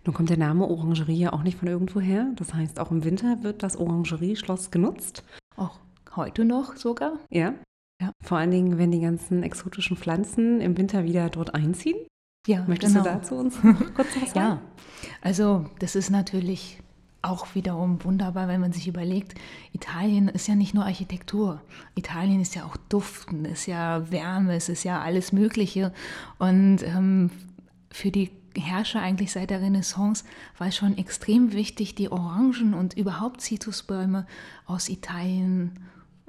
Nun 0.05 0.15
kommt 0.15 0.31
der 0.31 0.39
Name 0.39 0.67
Orangerie 0.67 1.19
ja 1.19 1.33
auch 1.33 1.45
nicht 1.45 1.59
von 1.59 1.69
irgendwo 1.69 2.01
her. 2.01 2.33
Das 2.37 2.55
heißt, 2.55 2.81
auch 2.81 2.91
im 2.91 3.05
Winter 3.05 3.43
wird 3.43 3.63
das 3.63 3.77
Orangerieschloss 3.77 4.71
genutzt. 4.71 5.23
Auch 5.57 5.79
heute 6.17 6.45
noch 6.45 6.77
sogar? 6.77 7.13
Ja. 7.29 7.55
Ja. 8.01 8.13
Vor 8.23 8.39
allen 8.39 8.51
Dingen, 8.51 8.79
wenn 8.79 8.91
die 8.91 9.01
ganzen 9.01 9.43
exotischen 9.43 9.97
Pflanzen 9.97 10.61
im 10.61 10.77
Winter 10.77 11.05
wieder 11.05 11.29
dort 11.29 11.55
einziehen. 11.55 11.97
Ja, 12.47 12.65
Möchtest 12.67 12.95
genau. 12.95 13.05
du 13.05 13.11
dazu 13.11 13.35
uns 13.37 13.61
kurz 13.95 14.09
was 14.21 14.33
sagen? 14.33 14.35
Ja, 14.35 14.61
also 15.21 15.67
das 15.79 15.95
ist 15.95 16.11
natürlich 16.11 16.81
auch 17.23 17.55
wiederum 17.55 18.03
wunderbar, 18.03 18.49
wenn 18.49 18.63
man 18.63 18.73
sich 18.73 18.89
überlegt, 18.89 19.35
Italien 19.73 20.29
ist 20.29 20.49
ja 20.49 20.55
nicht 20.55 20.73
nur 20.73 20.87
Architektur. 20.87 21.61
Italien 21.95 22.41
ist 22.41 22.55
ja 22.55 22.65
auch 22.65 22.77
Duften, 22.89 23.45
ist 23.45 23.67
ja 23.67 24.11
Wärme, 24.11 24.55
es 24.55 24.71
ist 24.71 24.85
ja 24.85 25.03
alles 25.03 25.33
Mögliche. 25.33 25.93
Und 26.39 26.83
ähm, 26.83 27.31
für 27.93 28.11
die 28.11 28.31
Herrscher 28.57 29.01
eigentlich 29.01 29.33
seit 29.33 29.51
der 29.51 29.61
Renaissance 29.61 30.25
war 30.59 30.69
es 30.69 30.77
schon 30.77 30.97
extrem 30.97 31.53
wichtig, 31.53 31.95
die 31.95 32.11
Orangen 32.11 32.73
und 32.75 32.95
überhaupt 32.95 33.43
Zitrusbäume 33.43 34.27
aus 34.67 34.89
Italien, 34.89 35.73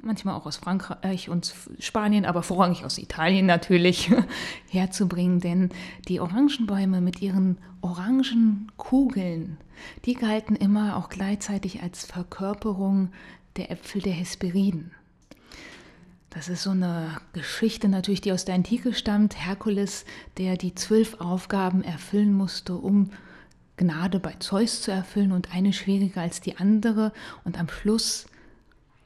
manchmal 0.03 0.36
auch 0.36 0.46
aus 0.46 0.58
Frankreich 0.58 1.29
und 1.29 1.53
Spanien, 1.79 2.25
aber 2.25 2.43
vorrangig 2.43 2.86
aus 2.86 2.98
Italien 2.98 3.46
natürlich, 3.46 4.12
herzubringen. 4.70 5.39
Denn 5.39 5.70
die 6.08 6.20
Orangenbäume 6.20 7.01
mit 7.01 7.22
ihren 7.22 7.58
Orangenkugeln, 7.81 9.58
die 10.05 10.13
galten 10.13 10.55
immer 10.55 10.98
auch 10.98 11.10
gleichzeitig 11.10 11.81
als 11.81 12.05
Verkörperung 12.05 13.10
der 13.58 13.72
Äpfel 13.72 14.01
der 14.01 14.13
Hesperiden. 14.13 14.91
Das 16.29 16.48
ist 16.48 16.63
so 16.63 16.70
eine 16.70 17.17
Geschichte 17.34 17.89
natürlich, 17.89 18.22
die 18.22 18.31
aus 18.31 18.46
der 18.46 18.55
Antike 18.55 18.93
stammt. 18.93 19.36
Herkules, 19.36 20.05
der 20.38 20.55
die 20.55 20.74
zwölf 20.75 21.20
Aufgaben 21.20 21.84
erfüllen 21.84 22.34
musste, 22.34 22.75
um 22.75 23.12
Gnade 23.75 24.20
bei 24.20 24.36
Zeus 24.39 24.81
zu 24.81 24.91
erfüllen 24.91 25.34
und 25.34 25.53
eine 25.53 25.74
schwieriger 25.74 26.22
als 26.22 26.39
die 26.39 26.55
andere. 26.55 27.12
Und 27.43 27.60
am 27.60 27.67
Schluss 27.67 28.27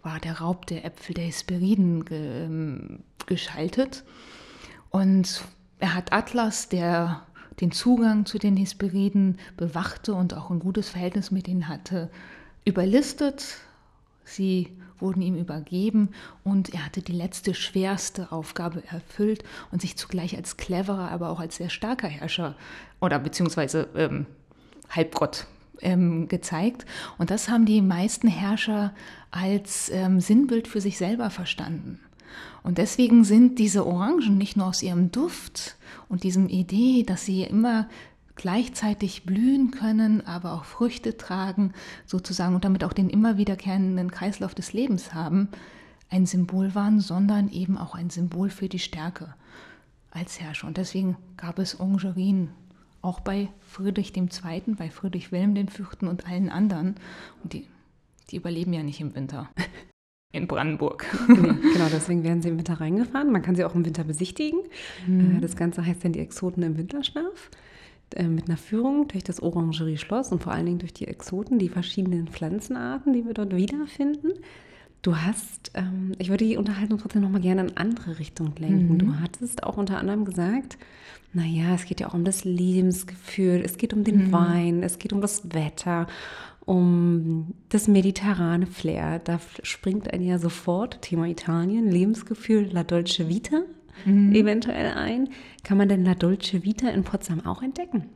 war 0.06 0.20
der 0.20 0.40
Raub 0.40 0.68
der 0.68 0.86
Äpfel 0.86 1.16
der 1.16 1.26
Hesperiden 1.26 2.06
ge 2.06 2.46
ähm, 2.46 3.00
geschaltet. 3.26 4.04
Und 4.92 5.44
er 5.80 5.96
hat 5.96 6.14
Atlas, 6.14 6.70
der 6.70 7.26
den 7.60 7.72
Zugang 7.72 8.26
zu 8.26 8.38
den 8.38 8.56
Hesperiden 8.56 9.40
bewachte 9.58 10.14
und 10.14 10.34
auch 10.34 10.52
ein 10.52 10.60
gutes 10.60 10.90
Verhältnis 10.90 11.32
mit 11.32 11.48
ihnen 11.48 11.68
hatte, 11.68 12.10
überlistet. 12.66 13.58
Sie 14.24 14.70
wurden 15.00 15.22
ihm 15.22 15.36
übergeben 15.36 16.10
und 16.44 16.74
er 16.74 16.86
hatte 16.86 17.02
die 17.02 17.12
letzte 17.12 17.54
schwerste 17.54 18.32
Aufgabe 18.32 18.84
erfüllt 18.88 19.44
und 19.72 19.82
sich 19.82 19.98
zugleich 19.98 20.38
als 20.38 20.58
cleverer, 20.58 21.12
aber 21.12 21.30
auch 21.30 21.40
als 21.40 21.58
sehr 21.58 21.70
starker 21.70 22.08
Herrscher 22.08 22.56
oder 23.02 23.20
beziehungsweise 23.20 23.90
ähm, 23.96 24.26
Halbgott 24.90 25.48
ähm, 25.82 26.28
gezeigt. 26.28 26.86
Und 27.18 27.30
das 27.30 27.50
haben 27.50 27.66
die 27.66 27.82
meisten 27.82 28.28
Herrscher 28.28 28.94
als 29.32 29.90
ähm, 29.90 30.20
Sinnbild 30.20 30.68
für 30.68 30.82
sich 30.82 30.98
selber 30.98 31.30
verstanden. 31.30 32.00
Und 32.64 32.78
deswegen 32.78 33.24
sind 33.24 33.60
diese 33.60 33.86
Orangen 33.86 34.38
nicht 34.38 34.58
nur 34.58 34.68
aus 34.68 34.82
ihrem 34.82 35.12
Duft 35.12 35.76
und 36.10 36.24
diesem 36.24 36.50
Idee, 36.50 37.04
dass 37.04 37.26
sie 37.26 37.44
immer 37.44 37.88
gleichzeitig 38.36 39.24
blühen 39.24 39.72
können, 39.72 40.26
aber 40.26 40.54
auch 40.54 40.66
Früchte 40.66 41.18
tragen, 41.18 41.74
sozusagen, 42.06 42.56
und 42.56 42.66
damit 42.66 42.84
auch 42.84 42.94
den 42.94 43.10
immer 43.10 43.38
wiederkehrenden 43.38 44.12
Kreislauf 44.12 44.54
des 44.56 44.74
Lebens 44.74 45.14
haben, 45.14 45.50
ein 46.10 46.26
Symbol 46.26 46.76
waren, 46.76 47.00
sondern 47.00 47.50
eben 47.50 47.78
auch 47.78 47.96
ein 47.96 48.10
Symbol 48.10 48.50
für 48.50 48.70
die 48.70 48.80
Stärke 48.80 49.34
als 50.12 50.40
Herrscher. 50.40 50.68
Und 50.68 50.78
deswegen 50.78 51.18
gab 51.38 51.60
es 51.60 51.80
Orangerien 51.80 52.50
auch 53.06 53.20
bei 53.20 53.50
Friedrich 53.60 54.16
II., 54.16 54.28
bei 54.78 54.90
Friedrich 54.90 55.32
Wilhelm 55.32 55.56
IV. 55.56 56.02
und 56.02 56.28
allen 56.28 56.50
anderen. 56.50 56.96
Und 57.44 57.54
die, 57.54 57.68
die 58.32 58.38
überleben 58.38 58.74
ja 58.74 58.84
nicht 58.84 59.00
im 59.00 59.16
Winter. 59.16 59.50
In 60.32 60.48
Brandenburg. 60.48 61.06
Nee, 61.30 61.36
genau, 61.74 61.88
deswegen 61.90 62.24
werden 62.24 62.42
sie 62.42 62.50
im 62.50 62.58
Winter 62.58 62.82
reingefahren. 62.82 63.32
Man 63.32 63.42
kann 63.42 63.56
sie 63.56 63.64
auch 63.64 63.74
im 63.74 63.86
Winter 63.86 64.04
besichtigen. 64.04 64.60
Mhm. 65.08 65.40
Das 65.40 65.56
Ganze 65.56 65.86
heißt 65.86 66.04
dann 66.04 66.12
die 66.12 66.20
Exoten 66.20 66.62
im 66.62 66.78
Winterschlaf. 66.78 67.52
Äh, 68.16 68.28
mit 68.28 68.48
einer 68.48 68.58
Führung 68.58 69.08
durch 69.08 69.24
das 69.24 69.42
Orangerie-Schloss 69.42 70.32
und 70.32 70.44
vor 70.44 70.54
allen 70.54 70.66
Dingen 70.66 70.80
durch 70.80 70.94
die 70.94 71.08
Exoten, 71.08 71.58
die 71.58 71.70
verschiedenen 71.70 72.28
Pflanzenarten, 72.28 73.14
die 73.14 73.26
wir 73.26 73.34
dort 73.34 73.56
wiederfinden. 73.56 74.34
Du 75.06 75.16
hast, 75.16 75.70
ähm, 75.76 76.14
ich 76.18 76.30
würde 76.30 76.46
die 76.46 76.58
Unterhaltung 76.58 76.98
trotzdem 76.98 77.22
noch 77.22 77.30
mal 77.30 77.40
gerne 77.40 77.62
in 77.62 77.78
andere 77.78 78.18
Richtung 78.18 78.56
lenken. 78.58 78.94
Mhm. 78.94 78.98
Du 78.98 79.20
hattest 79.20 79.62
auch 79.62 79.78
unter 79.78 80.00
anderem 80.00 80.26
gesagt, 80.26 80.80
naja, 81.32 81.76
es 81.76 81.86
geht 81.86 82.00
ja 82.00 82.08
auch 82.08 82.16
um 82.16 82.26
das 82.26 82.44
Lebensgefühl, 82.44 83.62
es 83.64 83.78
geht 83.78 83.94
um 83.94 84.04
den 84.04 84.30
mhm. 84.30 84.32
Wein, 84.32 84.82
es 84.82 84.98
geht 84.98 85.14
um 85.14 85.22
das 85.22 85.54
Wetter, 85.54 86.08
um 86.66 87.54
das 87.70 87.88
mediterrane 87.88 88.66
Flair. 88.66 89.20
Da 89.20 89.40
springt 89.62 90.12
ein 90.12 90.24
ja 90.24 90.40
sofort, 90.40 91.04
Thema 91.04 91.28
Italien, 91.28 91.88
Lebensgefühl, 91.88 92.68
La 92.72 92.84
Dolce 92.84 93.30
Vita 93.30 93.62
mhm. 94.06 94.34
eventuell 94.34 94.94
ein. 94.94 95.30
Kann 95.64 95.78
man 95.78 95.88
denn 95.88 96.04
La 96.04 96.16
Dolce 96.16 96.64
Vita 96.64 96.90
in 96.90 97.04
Potsdam 97.04 97.46
auch 97.46 97.62
entdecken? 97.62 98.10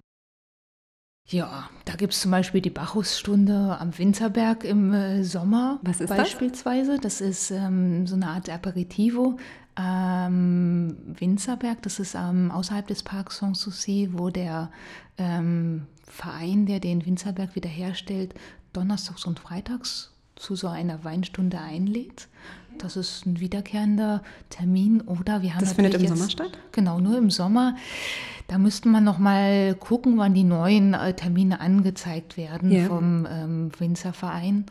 Ja, 1.30 1.70
da 1.86 1.96
gibt 1.96 2.14
es 2.14 2.22
zum 2.22 2.32
Beispiel 2.32 2.60
die 2.60 2.72
Bacchusstunde 2.72 3.78
am 3.80 3.96
Winterberg 3.96 4.64
im 4.64 4.94
äh, 4.94 5.24
Sommer. 5.24 5.80
Was 5.84 6.02
ist 6.02 6.10
beispielsweise? 6.10 6.96
Das, 6.96 7.20
das 7.20 7.22
ist 7.22 7.52
ähm, 7.52 8.08
so 8.08 8.16
eine 8.16 8.28
Art 8.28 8.50
Aperitivo 8.50 9.38
am 9.76 10.98
Winzerberg. 11.06 11.84
Das 11.84 12.00
ist 12.00 12.16
ähm, 12.16 12.50
außerhalb 12.50 12.88
des 12.88 13.04
Parks 13.04 13.38
Sanssouci, 13.38 14.10
wo 14.12 14.32
der 14.32 14.72
ähm, 15.20 15.86
Verein, 16.04 16.66
der 16.66 16.80
den 16.80 17.06
Winzerberg 17.06 17.56
wiederherstellt, 17.56 18.34
donnerstags 18.74 19.26
und 19.26 19.40
freitags 19.40 20.12
zu 20.36 20.56
so 20.56 20.68
einer 20.68 21.04
Weinstunde 21.04 21.60
einlädt. 21.60 22.28
Das 22.80 22.98
ist 22.98 23.26
ein 23.26 23.40
wiederkehrender 23.40 24.24
Termin 24.50 25.02
oder 25.02 25.42
wir 25.42 25.54
haben 25.54 25.62
Das 25.62 25.74
findet 25.74 25.94
im 25.96 26.02
jetzt, 26.02 26.18
Sommer 26.18 26.30
statt? 26.30 26.58
Genau, 26.72 27.00
nur 27.00 27.18
im 27.18 27.30
Sommer. 27.30 27.76
Da 28.48 28.58
müsste 28.58 28.90
man 28.90 29.04
noch 29.04 29.20
mal 29.20 29.76
gucken, 29.76 30.18
wann 30.18 30.34
die 30.34 30.44
neuen 30.44 30.94
äh, 30.94 31.14
Termine 31.14 31.60
angezeigt 31.60 32.36
werden 32.36 32.72
ja. 32.72 32.86
vom 32.86 33.28
ähm, 33.30 33.72
Winzerverein 33.78 34.66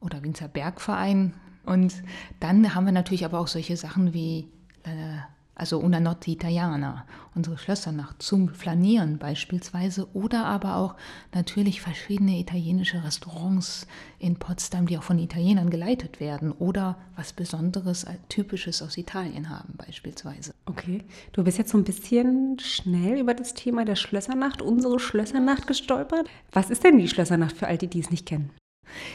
oder 0.00 0.22
Winzerbergverein. 0.22 1.34
Und 1.66 2.02
dann 2.40 2.74
haben 2.74 2.86
wir 2.86 2.92
natürlich 2.92 3.24
aber 3.26 3.40
auch 3.40 3.48
solche 3.48 3.76
Sachen 3.76 4.14
wie 4.14 4.48
äh, 4.84 5.18
also 5.58 5.78
una 5.78 6.00
notte 6.00 6.30
italiana, 6.30 7.04
unsere 7.34 7.58
Schlössernacht 7.58 8.22
zum 8.22 8.48
Flanieren 8.48 9.18
beispielsweise 9.18 10.08
oder 10.14 10.46
aber 10.46 10.76
auch 10.76 10.94
natürlich 11.34 11.80
verschiedene 11.80 12.38
italienische 12.38 13.02
Restaurants 13.04 13.86
in 14.18 14.36
Potsdam, 14.36 14.86
die 14.86 14.96
auch 14.96 15.02
von 15.02 15.18
Italienern 15.18 15.68
geleitet 15.68 16.20
werden 16.20 16.52
oder 16.52 16.96
was 17.16 17.32
Besonderes, 17.32 18.04
äh, 18.04 18.14
Typisches 18.28 18.82
aus 18.82 18.96
Italien 18.96 19.50
haben 19.50 19.74
beispielsweise. 19.76 20.54
Okay, 20.66 21.02
du 21.32 21.42
bist 21.42 21.58
jetzt 21.58 21.72
so 21.72 21.78
ein 21.78 21.84
bisschen 21.84 22.58
schnell 22.60 23.18
über 23.18 23.34
das 23.34 23.54
Thema 23.54 23.84
der 23.84 23.96
Schlössernacht, 23.96 24.62
unsere 24.62 24.98
Schlössernacht 25.00 25.66
gestolpert. 25.66 26.28
Was 26.52 26.70
ist 26.70 26.84
denn 26.84 26.98
die 26.98 27.08
Schlössernacht 27.08 27.56
für 27.56 27.66
all 27.66 27.78
die, 27.78 27.88
die 27.88 28.00
es 28.00 28.10
nicht 28.10 28.26
kennen? 28.26 28.50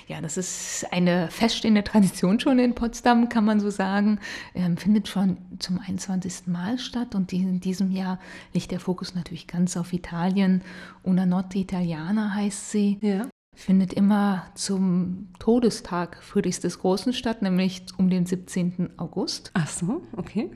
Ja, 0.08 0.22
das 0.22 0.38
ist 0.38 0.86
eine 0.92 1.30
feststehende 1.30 1.84
Tradition 1.84 2.40
schon 2.40 2.60
in 2.60 2.76
Potsdam, 2.76 3.30
kann 3.30 3.46
man 3.46 3.60
so 3.60 3.70
sagen. 3.70 4.20
Ähm, 4.56 4.78
findet 4.78 5.08
schon 5.08 5.38
zum 5.60 5.80
21. 5.80 6.48
Mal 6.48 6.78
statt 6.80 7.16
und 7.16 7.32
in 7.34 7.60
diesem 7.60 7.92
Jahr 7.92 8.20
liegt 8.54 8.72
der 8.72 8.80
Fokus 8.80 9.16
natürlich 9.16 9.48
ganz 9.48 9.78
auf 9.78 9.94
Italien. 9.94 10.62
Una 11.04 11.26
Notte 11.26 11.58
Italiana 11.60 12.34
heißt 12.34 12.72
sie. 12.72 12.98
Ja. 13.02 13.28
Findet 13.56 13.94
immer 13.94 14.48
zum 14.56 15.28
Todestag 15.38 16.18
Friedrichs 16.24 16.60
des 16.60 16.80
Großen 16.80 17.14
statt, 17.14 17.44
nämlich 17.44 17.84
um 17.98 18.10
den 18.10 18.26
17. 18.26 18.98
August. 18.98 19.52
Ach 19.54 19.68
so, 19.68 20.02
okay. 20.18 20.50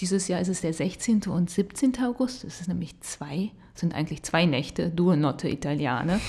Dieses 0.00 0.28
Jahr 0.28 0.40
ist 0.40 0.48
es 0.48 0.62
der 0.62 0.72
16. 0.72 1.22
und 1.24 1.50
17. 1.50 2.02
August. 2.02 2.44
Es 2.44 2.60
ist 2.60 2.68
nämlich 2.68 2.98
zwei, 3.00 3.50
sind 3.74 3.94
eigentlich 3.94 4.22
zwei 4.22 4.46
Nächte, 4.46 4.88
Due 4.88 5.16
Notte 5.16 5.48
Italiane, 5.48 6.20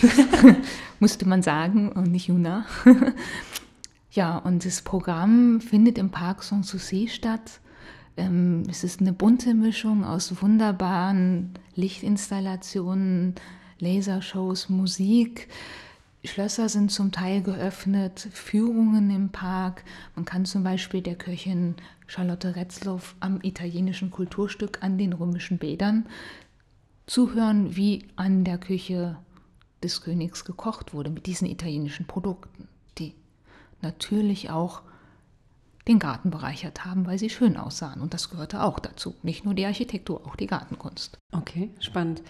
musste 0.99 1.27
man 1.27 1.41
sagen, 1.41 1.89
und 1.91 2.11
nicht 2.11 2.29
Una. 2.29 2.65
ja, 4.11 4.37
und 4.37 4.65
das 4.65 4.81
Programm 4.81 5.61
findet 5.61 5.97
im 5.97 6.09
Park 6.09 6.43
Sanssouci 6.43 7.07
statt. 7.07 7.61
Ähm, 8.17 8.63
es 8.69 8.83
ist 8.83 8.99
eine 8.99 9.13
bunte 9.13 9.53
Mischung 9.53 10.03
aus 10.03 10.41
wunderbaren 10.41 11.53
Lichtinstallationen, 11.75 13.35
Lasershows, 13.79 14.67
Musik. 14.67 15.47
Schlösser 16.23 16.69
sind 16.69 16.91
zum 16.91 17.11
Teil 17.11 17.41
geöffnet, 17.41 18.27
Führungen 18.31 19.09
im 19.09 19.29
Park. 19.29 19.83
Man 20.15 20.25
kann 20.25 20.45
zum 20.45 20.63
Beispiel 20.63 21.01
der 21.01 21.15
Köchin 21.15 21.75
Charlotte 22.11 22.57
Retzloff 22.57 23.15
am 23.21 23.39
italienischen 23.41 24.11
Kulturstück 24.11 24.83
an 24.83 24.97
den 24.97 25.13
römischen 25.13 25.57
Bädern 25.57 26.07
zuhören, 27.05 27.77
wie 27.77 28.05
an 28.17 28.43
der 28.43 28.57
Küche 28.57 29.17
des 29.81 30.01
Königs 30.01 30.43
gekocht 30.43 30.93
wurde 30.93 31.09
mit 31.09 31.25
diesen 31.25 31.47
italienischen 31.47 32.07
Produkten, 32.07 32.67
die 32.97 33.13
natürlich 33.81 34.49
auch 34.49 34.81
den 35.87 35.99
Garten 35.99 36.31
bereichert 36.31 36.83
haben, 36.83 37.05
weil 37.05 37.17
sie 37.17 37.29
schön 37.29 37.55
aussahen. 37.55 38.01
Und 38.01 38.13
das 38.13 38.29
gehörte 38.29 38.61
auch 38.61 38.79
dazu. 38.79 39.15
Nicht 39.23 39.45
nur 39.45 39.53
die 39.53 39.65
Architektur, 39.65 40.27
auch 40.27 40.35
die 40.35 40.47
Gartenkunst. 40.47 41.17
Okay, 41.31 41.69
spannend. 41.79 42.21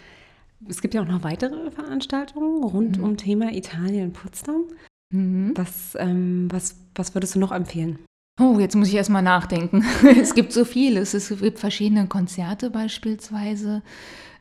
Es 0.70 0.82
gibt 0.82 0.94
ja 0.94 1.02
auch 1.02 1.08
noch 1.08 1.24
weitere 1.24 1.72
Veranstaltungen 1.72 2.64
rund 2.64 3.00
mhm. 3.00 3.04
um 3.04 3.18
Thema 3.18 3.52
Italien 3.52 4.14
Potsdam. 4.14 4.66
Mhm. 5.12 5.54
Was, 5.56 5.96
ähm, 5.96 6.50
was, 6.52 6.80
was 6.94 7.16
würdest 7.16 7.34
du 7.34 7.40
noch 7.40 7.52
empfehlen? 7.52 7.98
Oh, 8.42 8.60
jetzt 8.60 8.76
muss 8.76 8.88
ich 8.88 8.96
erst 8.96 9.12
mal 9.12 9.22
nachdenken. 9.22 9.86
es 10.20 10.34
gibt 10.34 10.52
so 10.52 10.66
vieles. 10.66 11.14
Es 11.14 11.30
gibt 11.30 11.60
verschiedene 11.60 12.08
Konzerte 12.08 12.72
beispielsweise. 12.72 13.84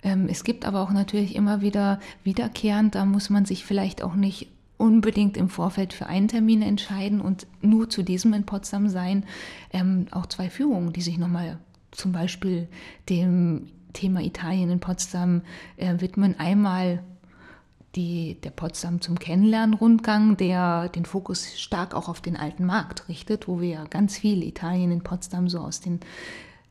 Ähm, 0.02 0.26
es 0.30 0.42
gibt 0.42 0.64
aber 0.64 0.80
auch 0.80 0.90
natürlich 0.90 1.36
immer 1.36 1.60
wieder 1.60 2.00
wiederkehrend, 2.24 2.94
da 2.94 3.04
muss 3.04 3.28
man 3.28 3.44
sich 3.44 3.66
vielleicht 3.66 4.02
auch 4.02 4.14
nicht 4.14 4.48
unbedingt 4.78 5.36
im 5.36 5.50
Vorfeld 5.50 5.92
für 5.92 6.06
einen 6.06 6.28
Termin 6.28 6.62
entscheiden 6.62 7.20
und 7.20 7.46
nur 7.60 7.90
zu 7.90 8.02
diesem 8.02 8.32
in 8.32 8.46
Potsdam 8.46 8.88
sein. 8.88 9.26
Ähm, 9.70 10.06
auch 10.12 10.24
zwei 10.24 10.48
Führungen, 10.48 10.94
die 10.94 11.02
sich 11.02 11.18
nochmal 11.18 11.58
zum 11.90 12.12
Beispiel 12.12 12.68
dem 13.10 13.66
Thema 13.92 14.22
Italien 14.22 14.70
in 14.70 14.80
Potsdam 14.80 15.42
äh, 15.76 16.00
widmen. 16.00 16.40
Einmal 16.40 17.02
die, 17.96 18.36
der 18.42 18.50
Potsdam 18.50 19.00
zum 19.00 19.18
Kennenlernen-Rundgang, 19.18 20.36
der 20.36 20.88
den 20.88 21.04
Fokus 21.04 21.58
stark 21.58 21.94
auch 21.94 22.08
auf 22.08 22.20
den 22.20 22.36
alten 22.36 22.64
Markt 22.64 23.08
richtet, 23.08 23.48
wo 23.48 23.60
wir 23.60 23.68
ja 23.68 23.84
ganz 23.84 24.18
viel 24.18 24.42
Italien 24.42 24.92
in 24.92 25.02
Potsdam 25.02 25.48
so 25.48 25.58
aus 25.60 25.80
den 25.80 26.00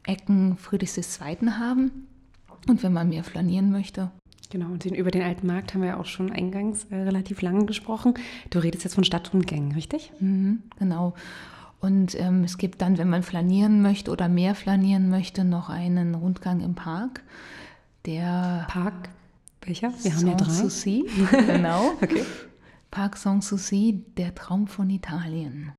Ecken 0.05 0.57
Friedrichs 0.57 0.97
II. 0.97 1.51
haben. 1.51 2.07
Und 2.67 2.83
wenn 2.83 2.93
man 2.93 3.09
mehr 3.09 3.23
flanieren 3.23 3.71
möchte. 3.71 4.11
Genau, 4.49 4.67
und 4.67 4.83
über 4.85 5.11
den 5.11 5.21
alten 5.21 5.45
Markt 5.45 5.73
haben 5.73 5.81
wir 5.81 5.89
ja 5.89 5.99
auch 5.99 6.05
schon 6.05 6.31
eingangs 6.31 6.85
äh, 6.85 6.95
relativ 6.95 7.41
lange 7.41 7.65
gesprochen. 7.65 8.15
Du 8.49 8.59
redest 8.59 8.83
jetzt 8.83 8.95
von 8.95 9.03
Stadtrundgängen, 9.03 9.73
richtig? 9.73 10.11
Mhm, 10.19 10.63
genau. 10.79 11.13
Und 11.81 12.19
ähm, 12.19 12.43
es 12.43 12.57
gibt 12.57 12.81
dann, 12.81 12.97
wenn 12.97 13.09
man 13.09 13.23
flanieren 13.23 13.81
möchte 13.81 14.11
oder 14.11 14.27
mehr 14.27 14.55
flanieren 14.55 15.09
möchte, 15.09 15.43
noch 15.43 15.69
einen 15.69 16.15
Rundgang 16.15 16.61
im 16.61 16.75
Park. 16.75 17.21
Der 18.05 18.65
Park, 18.69 19.09
welcher? 19.61 19.93
Wir 20.03 20.15
haben 20.15 20.27
ja 20.27 20.35
drei. 20.35 20.49
Sanssouci, 20.49 21.05
genau. 21.31 21.91
okay. 22.01 22.25
Park 22.91 23.17
Sanssouci, 23.17 24.05
der 24.17 24.33
Traum 24.35 24.67
von 24.67 24.89
Italien. 24.89 25.73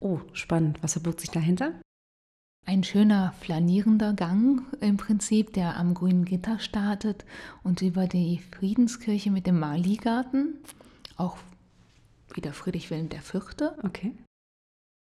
Oh, 0.00 0.20
spannend. 0.32 0.82
Was 0.82 0.94
verbirgt 0.94 1.20
sich 1.20 1.30
dahinter? 1.30 1.80
Ein 2.66 2.84
schöner 2.84 3.32
flanierender 3.40 4.12
Gang 4.12 4.62
im 4.80 4.96
Prinzip, 4.96 5.52
der 5.54 5.76
am 5.76 5.94
grünen 5.94 6.24
Gitter 6.24 6.58
startet 6.58 7.24
und 7.62 7.80
über 7.82 8.06
die 8.06 8.40
Friedenskirche 8.52 9.30
mit 9.30 9.46
dem 9.46 9.58
Mali-Garten, 9.58 10.58
auch 11.16 11.38
wieder 12.34 12.52
Friedrich 12.52 12.90
Wilhelm 12.90 13.08
IV. 13.10 13.34
Okay 13.82 14.14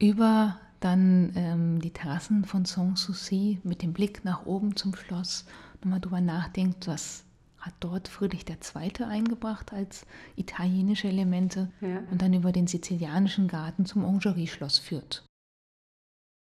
über 0.00 0.58
dann 0.80 1.32
ähm, 1.36 1.80
die 1.80 1.92
Terrassen 1.92 2.44
von 2.44 2.64
Sanssouci 2.64 3.60
mit 3.62 3.82
dem 3.82 3.92
Blick 3.92 4.24
nach 4.24 4.46
oben 4.46 4.74
zum 4.74 4.96
Schloss 4.96 5.44
nochmal 5.82 6.00
drüber 6.00 6.22
nachdenkt, 6.22 6.88
was 6.88 7.24
hat 7.60 7.74
dort 7.80 8.08
Friedrich 8.08 8.44
II. 8.48 9.04
eingebracht 9.04 9.72
als 9.72 10.06
italienische 10.36 11.08
Elemente 11.08 11.70
ja. 11.80 12.02
und 12.10 12.22
dann 12.22 12.32
über 12.32 12.52
den 12.52 12.66
sizilianischen 12.66 13.48
Garten 13.48 13.86
zum 13.86 14.04
Orangerie-Schloss 14.04 14.78
führt. 14.78 15.24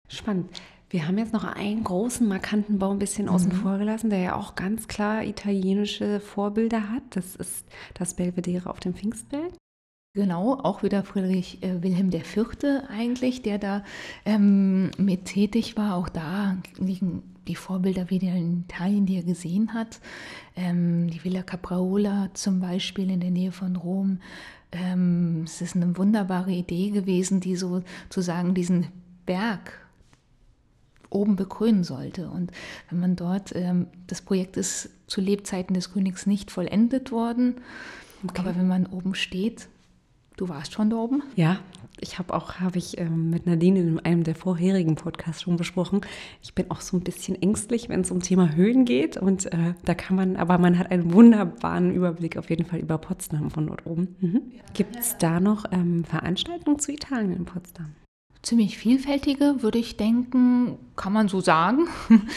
Spannend. 0.07 0.61
Wir 0.89 1.07
haben 1.07 1.17
jetzt 1.17 1.31
noch 1.31 1.45
einen 1.45 1.85
großen, 1.85 2.27
markanten 2.27 2.77
Bau 2.77 2.91
ein 2.91 2.99
bisschen 2.99 3.25
mhm. 3.25 3.31
außen 3.31 3.51
vor 3.53 3.77
gelassen, 3.77 4.09
der 4.09 4.19
ja 4.19 4.35
auch 4.35 4.55
ganz 4.55 4.89
klar 4.89 5.23
italienische 5.23 6.19
Vorbilder 6.19 6.89
hat. 6.89 7.03
Das 7.11 7.35
ist 7.37 7.65
das 7.93 8.13
Belvedere 8.13 8.69
auf 8.69 8.81
dem 8.81 8.93
Pfingstberg. 8.93 9.53
Genau, 10.13 10.55
auch 10.55 10.83
wieder 10.83 11.03
Friedrich 11.05 11.63
äh, 11.63 11.81
Wilhelm 11.81 12.11
IV. 12.11 12.83
eigentlich, 12.89 13.43
der 13.43 13.57
da 13.57 13.83
ähm, 14.25 14.91
mit 14.97 15.23
tätig 15.23 15.77
war. 15.77 15.95
Auch 15.95 16.09
da 16.09 16.57
liegen 16.77 17.23
die 17.47 17.55
Vorbilder 17.55 18.09
wieder 18.09 18.33
in 18.33 18.65
Italien, 18.67 19.05
die 19.05 19.15
er 19.15 19.23
gesehen 19.23 19.73
hat. 19.73 20.01
Ähm, 20.57 21.09
die 21.09 21.23
Villa 21.23 21.43
Capraola 21.43 22.29
zum 22.33 22.59
Beispiel 22.59 23.09
in 23.09 23.21
der 23.21 23.31
Nähe 23.31 23.53
von 23.53 23.77
Rom. 23.77 24.19
Ähm, 24.73 25.43
es 25.45 25.61
ist 25.61 25.77
eine 25.77 25.97
wunderbare 25.97 26.51
Idee 26.51 26.89
gewesen, 26.89 27.39
die 27.39 27.55
sozusagen 27.55 28.53
diesen 28.53 28.87
Berg 29.25 29.79
oben 31.09 31.37
bekrönen 31.37 31.85
sollte. 31.85 32.29
Und 32.29 32.51
wenn 32.89 32.99
man 32.99 33.15
dort, 33.15 33.55
ähm, 33.55 33.87
das 34.07 34.21
Projekt 34.21 34.57
ist 34.57 34.89
zu 35.07 35.21
Lebzeiten 35.21 35.73
des 35.73 35.93
Königs 35.93 36.25
nicht 36.25 36.51
vollendet 36.51 37.13
worden, 37.13 37.61
okay. 38.27 38.41
aber 38.41 38.57
wenn 38.57 38.67
man 38.67 38.87
oben 38.87 39.15
steht, 39.15 39.69
Du 40.41 40.49
warst 40.49 40.73
schon 40.73 40.89
da 40.89 40.95
oben? 40.95 41.21
Ja, 41.35 41.59
ich 41.99 42.17
habe 42.17 42.33
auch, 42.33 42.55
habe 42.55 42.79
ich 42.79 42.97
ähm, 42.97 43.29
mit 43.29 43.45
Nadine 43.45 43.79
in 43.79 43.99
einem 43.99 44.23
der 44.23 44.33
vorherigen 44.33 44.95
Podcasts 44.95 45.43
schon 45.43 45.55
besprochen. 45.55 46.01
Ich 46.41 46.55
bin 46.55 46.71
auch 46.71 46.81
so 46.81 46.97
ein 46.97 47.01
bisschen 47.01 47.39
ängstlich, 47.39 47.89
wenn 47.89 48.01
es 48.01 48.09
um 48.09 48.21
Thema 48.21 48.55
Höhen 48.55 48.83
geht. 48.85 49.17
Und 49.17 49.53
äh, 49.53 49.75
da 49.85 49.93
kann 49.93 50.15
man, 50.15 50.37
aber 50.37 50.57
man 50.57 50.79
hat 50.79 50.89
einen 50.89 51.13
wunderbaren 51.13 51.93
Überblick 51.93 52.37
auf 52.37 52.49
jeden 52.49 52.65
Fall 52.65 52.79
über 52.79 52.97
Potsdam 52.97 53.51
von 53.51 53.67
dort 53.67 53.85
oben. 53.85 54.15
Mhm. 54.19 54.41
Gibt 54.73 54.95
es 54.95 55.15
da 55.19 55.39
noch 55.39 55.65
ähm, 55.71 56.05
Veranstaltungen 56.05 56.79
zu 56.79 56.91
Italien 56.91 57.35
in 57.35 57.45
Potsdam? 57.45 57.91
Ziemlich 58.41 58.79
vielfältige, 58.79 59.57
würde 59.61 59.77
ich 59.77 59.95
denken, 59.95 60.79
kann 60.95 61.13
man 61.13 61.27
so 61.27 61.39
sagen. 61.39 61.87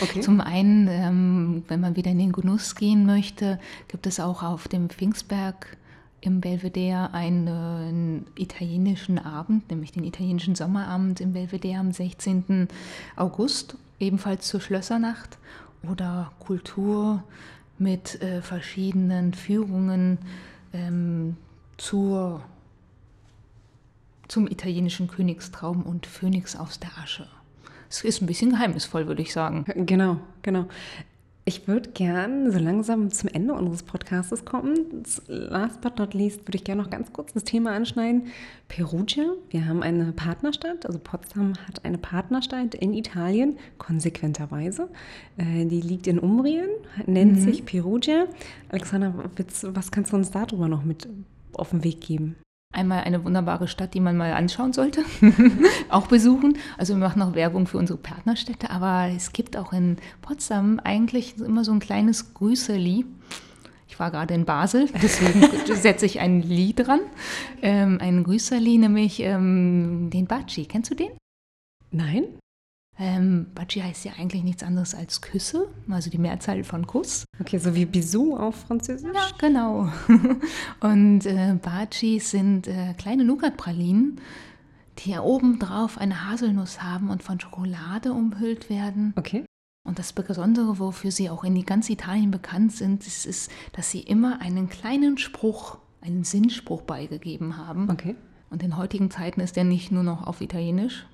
Okay. 0.02 0.20
Zum 0.20 0.42
einen, 0.42 0.88
ähm, 0.90 1.62
wenn 1.68 1.80
man 1.80 1.96
wieder 1.96 2.10
in 2.10 2.18
den 2.18 2.32
Genuss 2.32 2.74
gehen 2.74 3.06
möchte, 3.06 3.58
gibt 3.88 4.06
es 4.06 4.20
auch 4.20 4.42
auf 4.42 4.68
dem 4.68 4.90
Pfingstberg 4.90 5.78
im 6.24 6.40
Belvedere 6.40 7.12
einen 7.12 8.26
italienischen 8.36 9.18
Abend, 9.18 9.70
nämlich 9.70 9.92
den 9.92 10.04
italienischen 10.04 10.54
Sommerabend 10.54 11.20
im 11.20 11.32
Belvedere 11.32 11.78
am 11.78 11.92
16. 11.92 12.68
August, 13.16 13.76
ebenfalls 14.00 14.48
zur 14.48 14.60
Schlössernacht 14.60 15.38
oder 15.90 16.32
Kultur 16.40 17.22
mit 17.78 18.22
äh, 18.22 18.40
verschiedenen 18.40 19.34
Führungen 19.34 20.18
ähm, 20.72 21.36
zur, 21.76 22.42
zum 24.28 24.46
italienischen 24.46 25.08
Königstraum 25.08 25.82
und 25.82 26.06
Phönix 26.06 26.56
aus 26.56 26.80
der 26.80 26.96
Asche. 27.02 27.26
Es 27.90 28.02
ist 28.02 28.22
ein 28.22 28.26
bisschen 28.26 28.50
geheimnisvoll, 28.50 29.06
würde 29.06 29.22
ich 29.22 29.32
sagen. 29.32 29.64
Genau, 29.86 30.18
genau. 30.42 30.66
Ich 31.46 31.68
würde 31.68 31.90
gern 31.90 32.50
so 32.50 32.58
langsam 32.58 33.10
zum 33.10 33.28
Ende 33.28 33.52
unseres 33.52 33.82
Podcasts 33.82 34.46
kommen. 34.46 35.04
Last 35.26 35.82
but 35.82 35.98
not 35.98 36.14
least 36.14 36.46
würde 36.48 36.56
ich 36.56 36.64
gerne 36.64 36.82
noch 36.82 36.88
ganz 36.88 37.12
kurz 37.12 37.34
das 37.34 37.44
Thema 37.44 37.72
anschneiden. 37.72 38.28
Perugia. 38.68 39.24
Wir 39.50 39.66
haben 39.66 39.82
eine 39.82 40.12
Partnerstadt, 40.12 40.86
also 40.86 40.98
Potsdam 40.98 41.52
hat 41.68 41.84
eine 41.84 41.98
Partnerstadt 41.98 42.74
in 42.74 42.94
Italien, 42.94 43.58
konsequenterweise. 43.76 44.88
Äh, 45.36 45.66
die 45.66 45.82
liegt 45.82 46.06
in 46.06 46.18
Umbrien, 46.18 46.70
nennt 47.04 47.32
mhm. 47.32 47.40
sich 47.40 47.66
Perugia. 47.66 48.26
Alexander, 48.70 49.12
was 49.64 49.90
kannst 49.92 50.12
du 50.12 50.16
uns 50.16 50.30
darüber 50.30 50.68
noch 50.68 50.82
mit 50.82 51.06
auf 51.52 51.70
den 51.70 51.84
Weg 51.84 52.00
geben? 52.00 52.36
Einmal 52.74 53.04
eine 53.04 53.24
wunderbare 53.24 53.68
Stadt, 53.68 53.94
die 53.94 54.00
man 54.00 54.16
mal 54.16 54.32
anschauen 54.32 54.72
sollte, 54.72 55.04
auch 55.88 56.08
besuchen. 56.08 56.58
Also 56.76 56.94
wir 56.94 56.98
machen 56.98 57.22
auch 57.22 57.34
Werbung 57.34 57.66
für 57.66 57.78
unsere 57.78 57.98
Partnerstädte, 57.98 58.70
aber 58.70 59.08
es 59.14 59.32
gibt 59.32 59.56
auch 59.56 59.72
in 59.72 59.96
Potsdam 60.22 60.80
eigentlich 60.82 61.38
immer 61.38 61.64
so 61.64 61.72
ein 61.72 61.78
kleines 61.78 62.34
Grüßerli. 62.34 63.04
Ich 63.86 64.00
war 64.00 64.10
gerade 64.10 64.34
in 64.34 64.44
Basel, 64.44 64.88
deswegen 65.00 65.48
setze 65.76 66.04
ich 66.04 66.18
ein 66.18 66.42
Lied 66.42 66.80
dran. 66.84 67.00
Ähm, 67.62 67.98
ein 68.00 68.24
Grüßerli, 68.24 68.78
nämlich 68.78 69.20
ähm, 69.20 70.10
den 70.10 70.26
Baci. 70.26 70.66
Kennst 70.66 70.90
du 70.90 70.96
den? 70.96 71.10
Nein. 71.92 72.24
Ähm, 72.98 73.46
Baci 73.54 73.80
heißt 73.80 74.04
ja 74.04 74.12
eigentlich 74.18 74.44
nichts 74.44 74.62
anderes 74.62 74.94
als 74.94 75.20
Küsse, 75.20 75.68
also 75.90 76.10
die 76.10 76.18
Mehrzahl 76.18 76.62
von 76.62 76.86
Kuss. 76.86 77.24
Okay, 77.40 77.58
so 77.58 77.74
wie 77.74 77.86
Bisou 77.86 78.36
auf 78.36 78.54
Französisch? 78.54 79.10
Ja, 79.12 79.26
genau. 79.38 79.88
Und 80.80 81.26
äh, 81.26 81.56
Bacis 81.60 82.30
sind 82.30 82.68
äh, 82.68 82.94
kleine 82.96 83.24
Nougat-Pralinen, 83.24 84.20
die 84.98 85.10
ja 85.10 85.22
obendrauf 85.22 85.98
eine 85.98 86.30
Haselnuss 86.30 86.82
haben 86.82 87.10
und 87.10 87.22
von 87.22 87.40
Schokolade 87.40 88.12
umhüllt 88.12 88.70
werden. 88.70 89.12
Okay. 89.16 89.44
Und 89.86 89.98
das 89.98 90.12
Besondere, 90.12 90.78
wofür 90.78 91.10
sie 91.10 91.28
auch 91.30 91.42
in 91.42 91.66
ganz 91.66 91.90
Italien 91.90 92.30
bekannt 92.30 92.72
sind, 92.72 93.04
ist, 93.06 93.26
ist, 93.26 93.50
dass 93.72 93.90
sie 93.90 94.00
immer 94.00 94.40
einen 94.40 94.68
kleinen 94.68 95.18
Spruch, 95.18 95.78
einen 96.00 96.22
Sinnspruch 96.22 96.82
beigegeben 96.82 97.56
haben. 97.56 97.90
Okay. 97.90 98.14
Und 98.50 98.62
in 98.62 98.76
heutigen 98.76 99.10
Zeiten 99.10 99.40
ist 99.40 99.56
der 99.56 99.64
nicht 99.64 99.90
nur 99.90 100.04
noch 100.04 100.26
auf 100.26 100.40
Italienisch, 100.40 101.06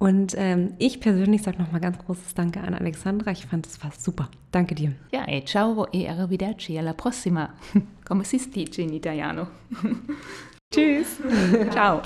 Und 0.00 0.34
ähm, 0.36 0.74
ich 0.78 0.98
persönlich 0.98 1.42
sage 1.42 1.62
nochmal 1.62 1.80
ganz 1.80 1.98
großes 1.98 2.34
Danke 2.34 2.62
an 2.62 2.74
Alexandra. 2.74 3.30
Ich 3.30 3.46
fand 3.46 3.68
es 3.68 3.76
fast 3.76 4.02
super. 4.02 4.28
Danke 4.50 4.74
dir. 4.74 4.90
Ja, 5.12 5.28
e 5.28 5.44
ciao 5.44 5.86
e 5.92 6.08
arrivederci 6.08 6.76
alla 6.76 6.94
prossima. 6.94 7.54
Come 8.04 8.24
si 8.24 8.38
dice 8.38 8.82
in 8.82 8.92
italiano? 8.92 9.46
Tschüss. 10.74 11.20
ciao. 11.70 12.02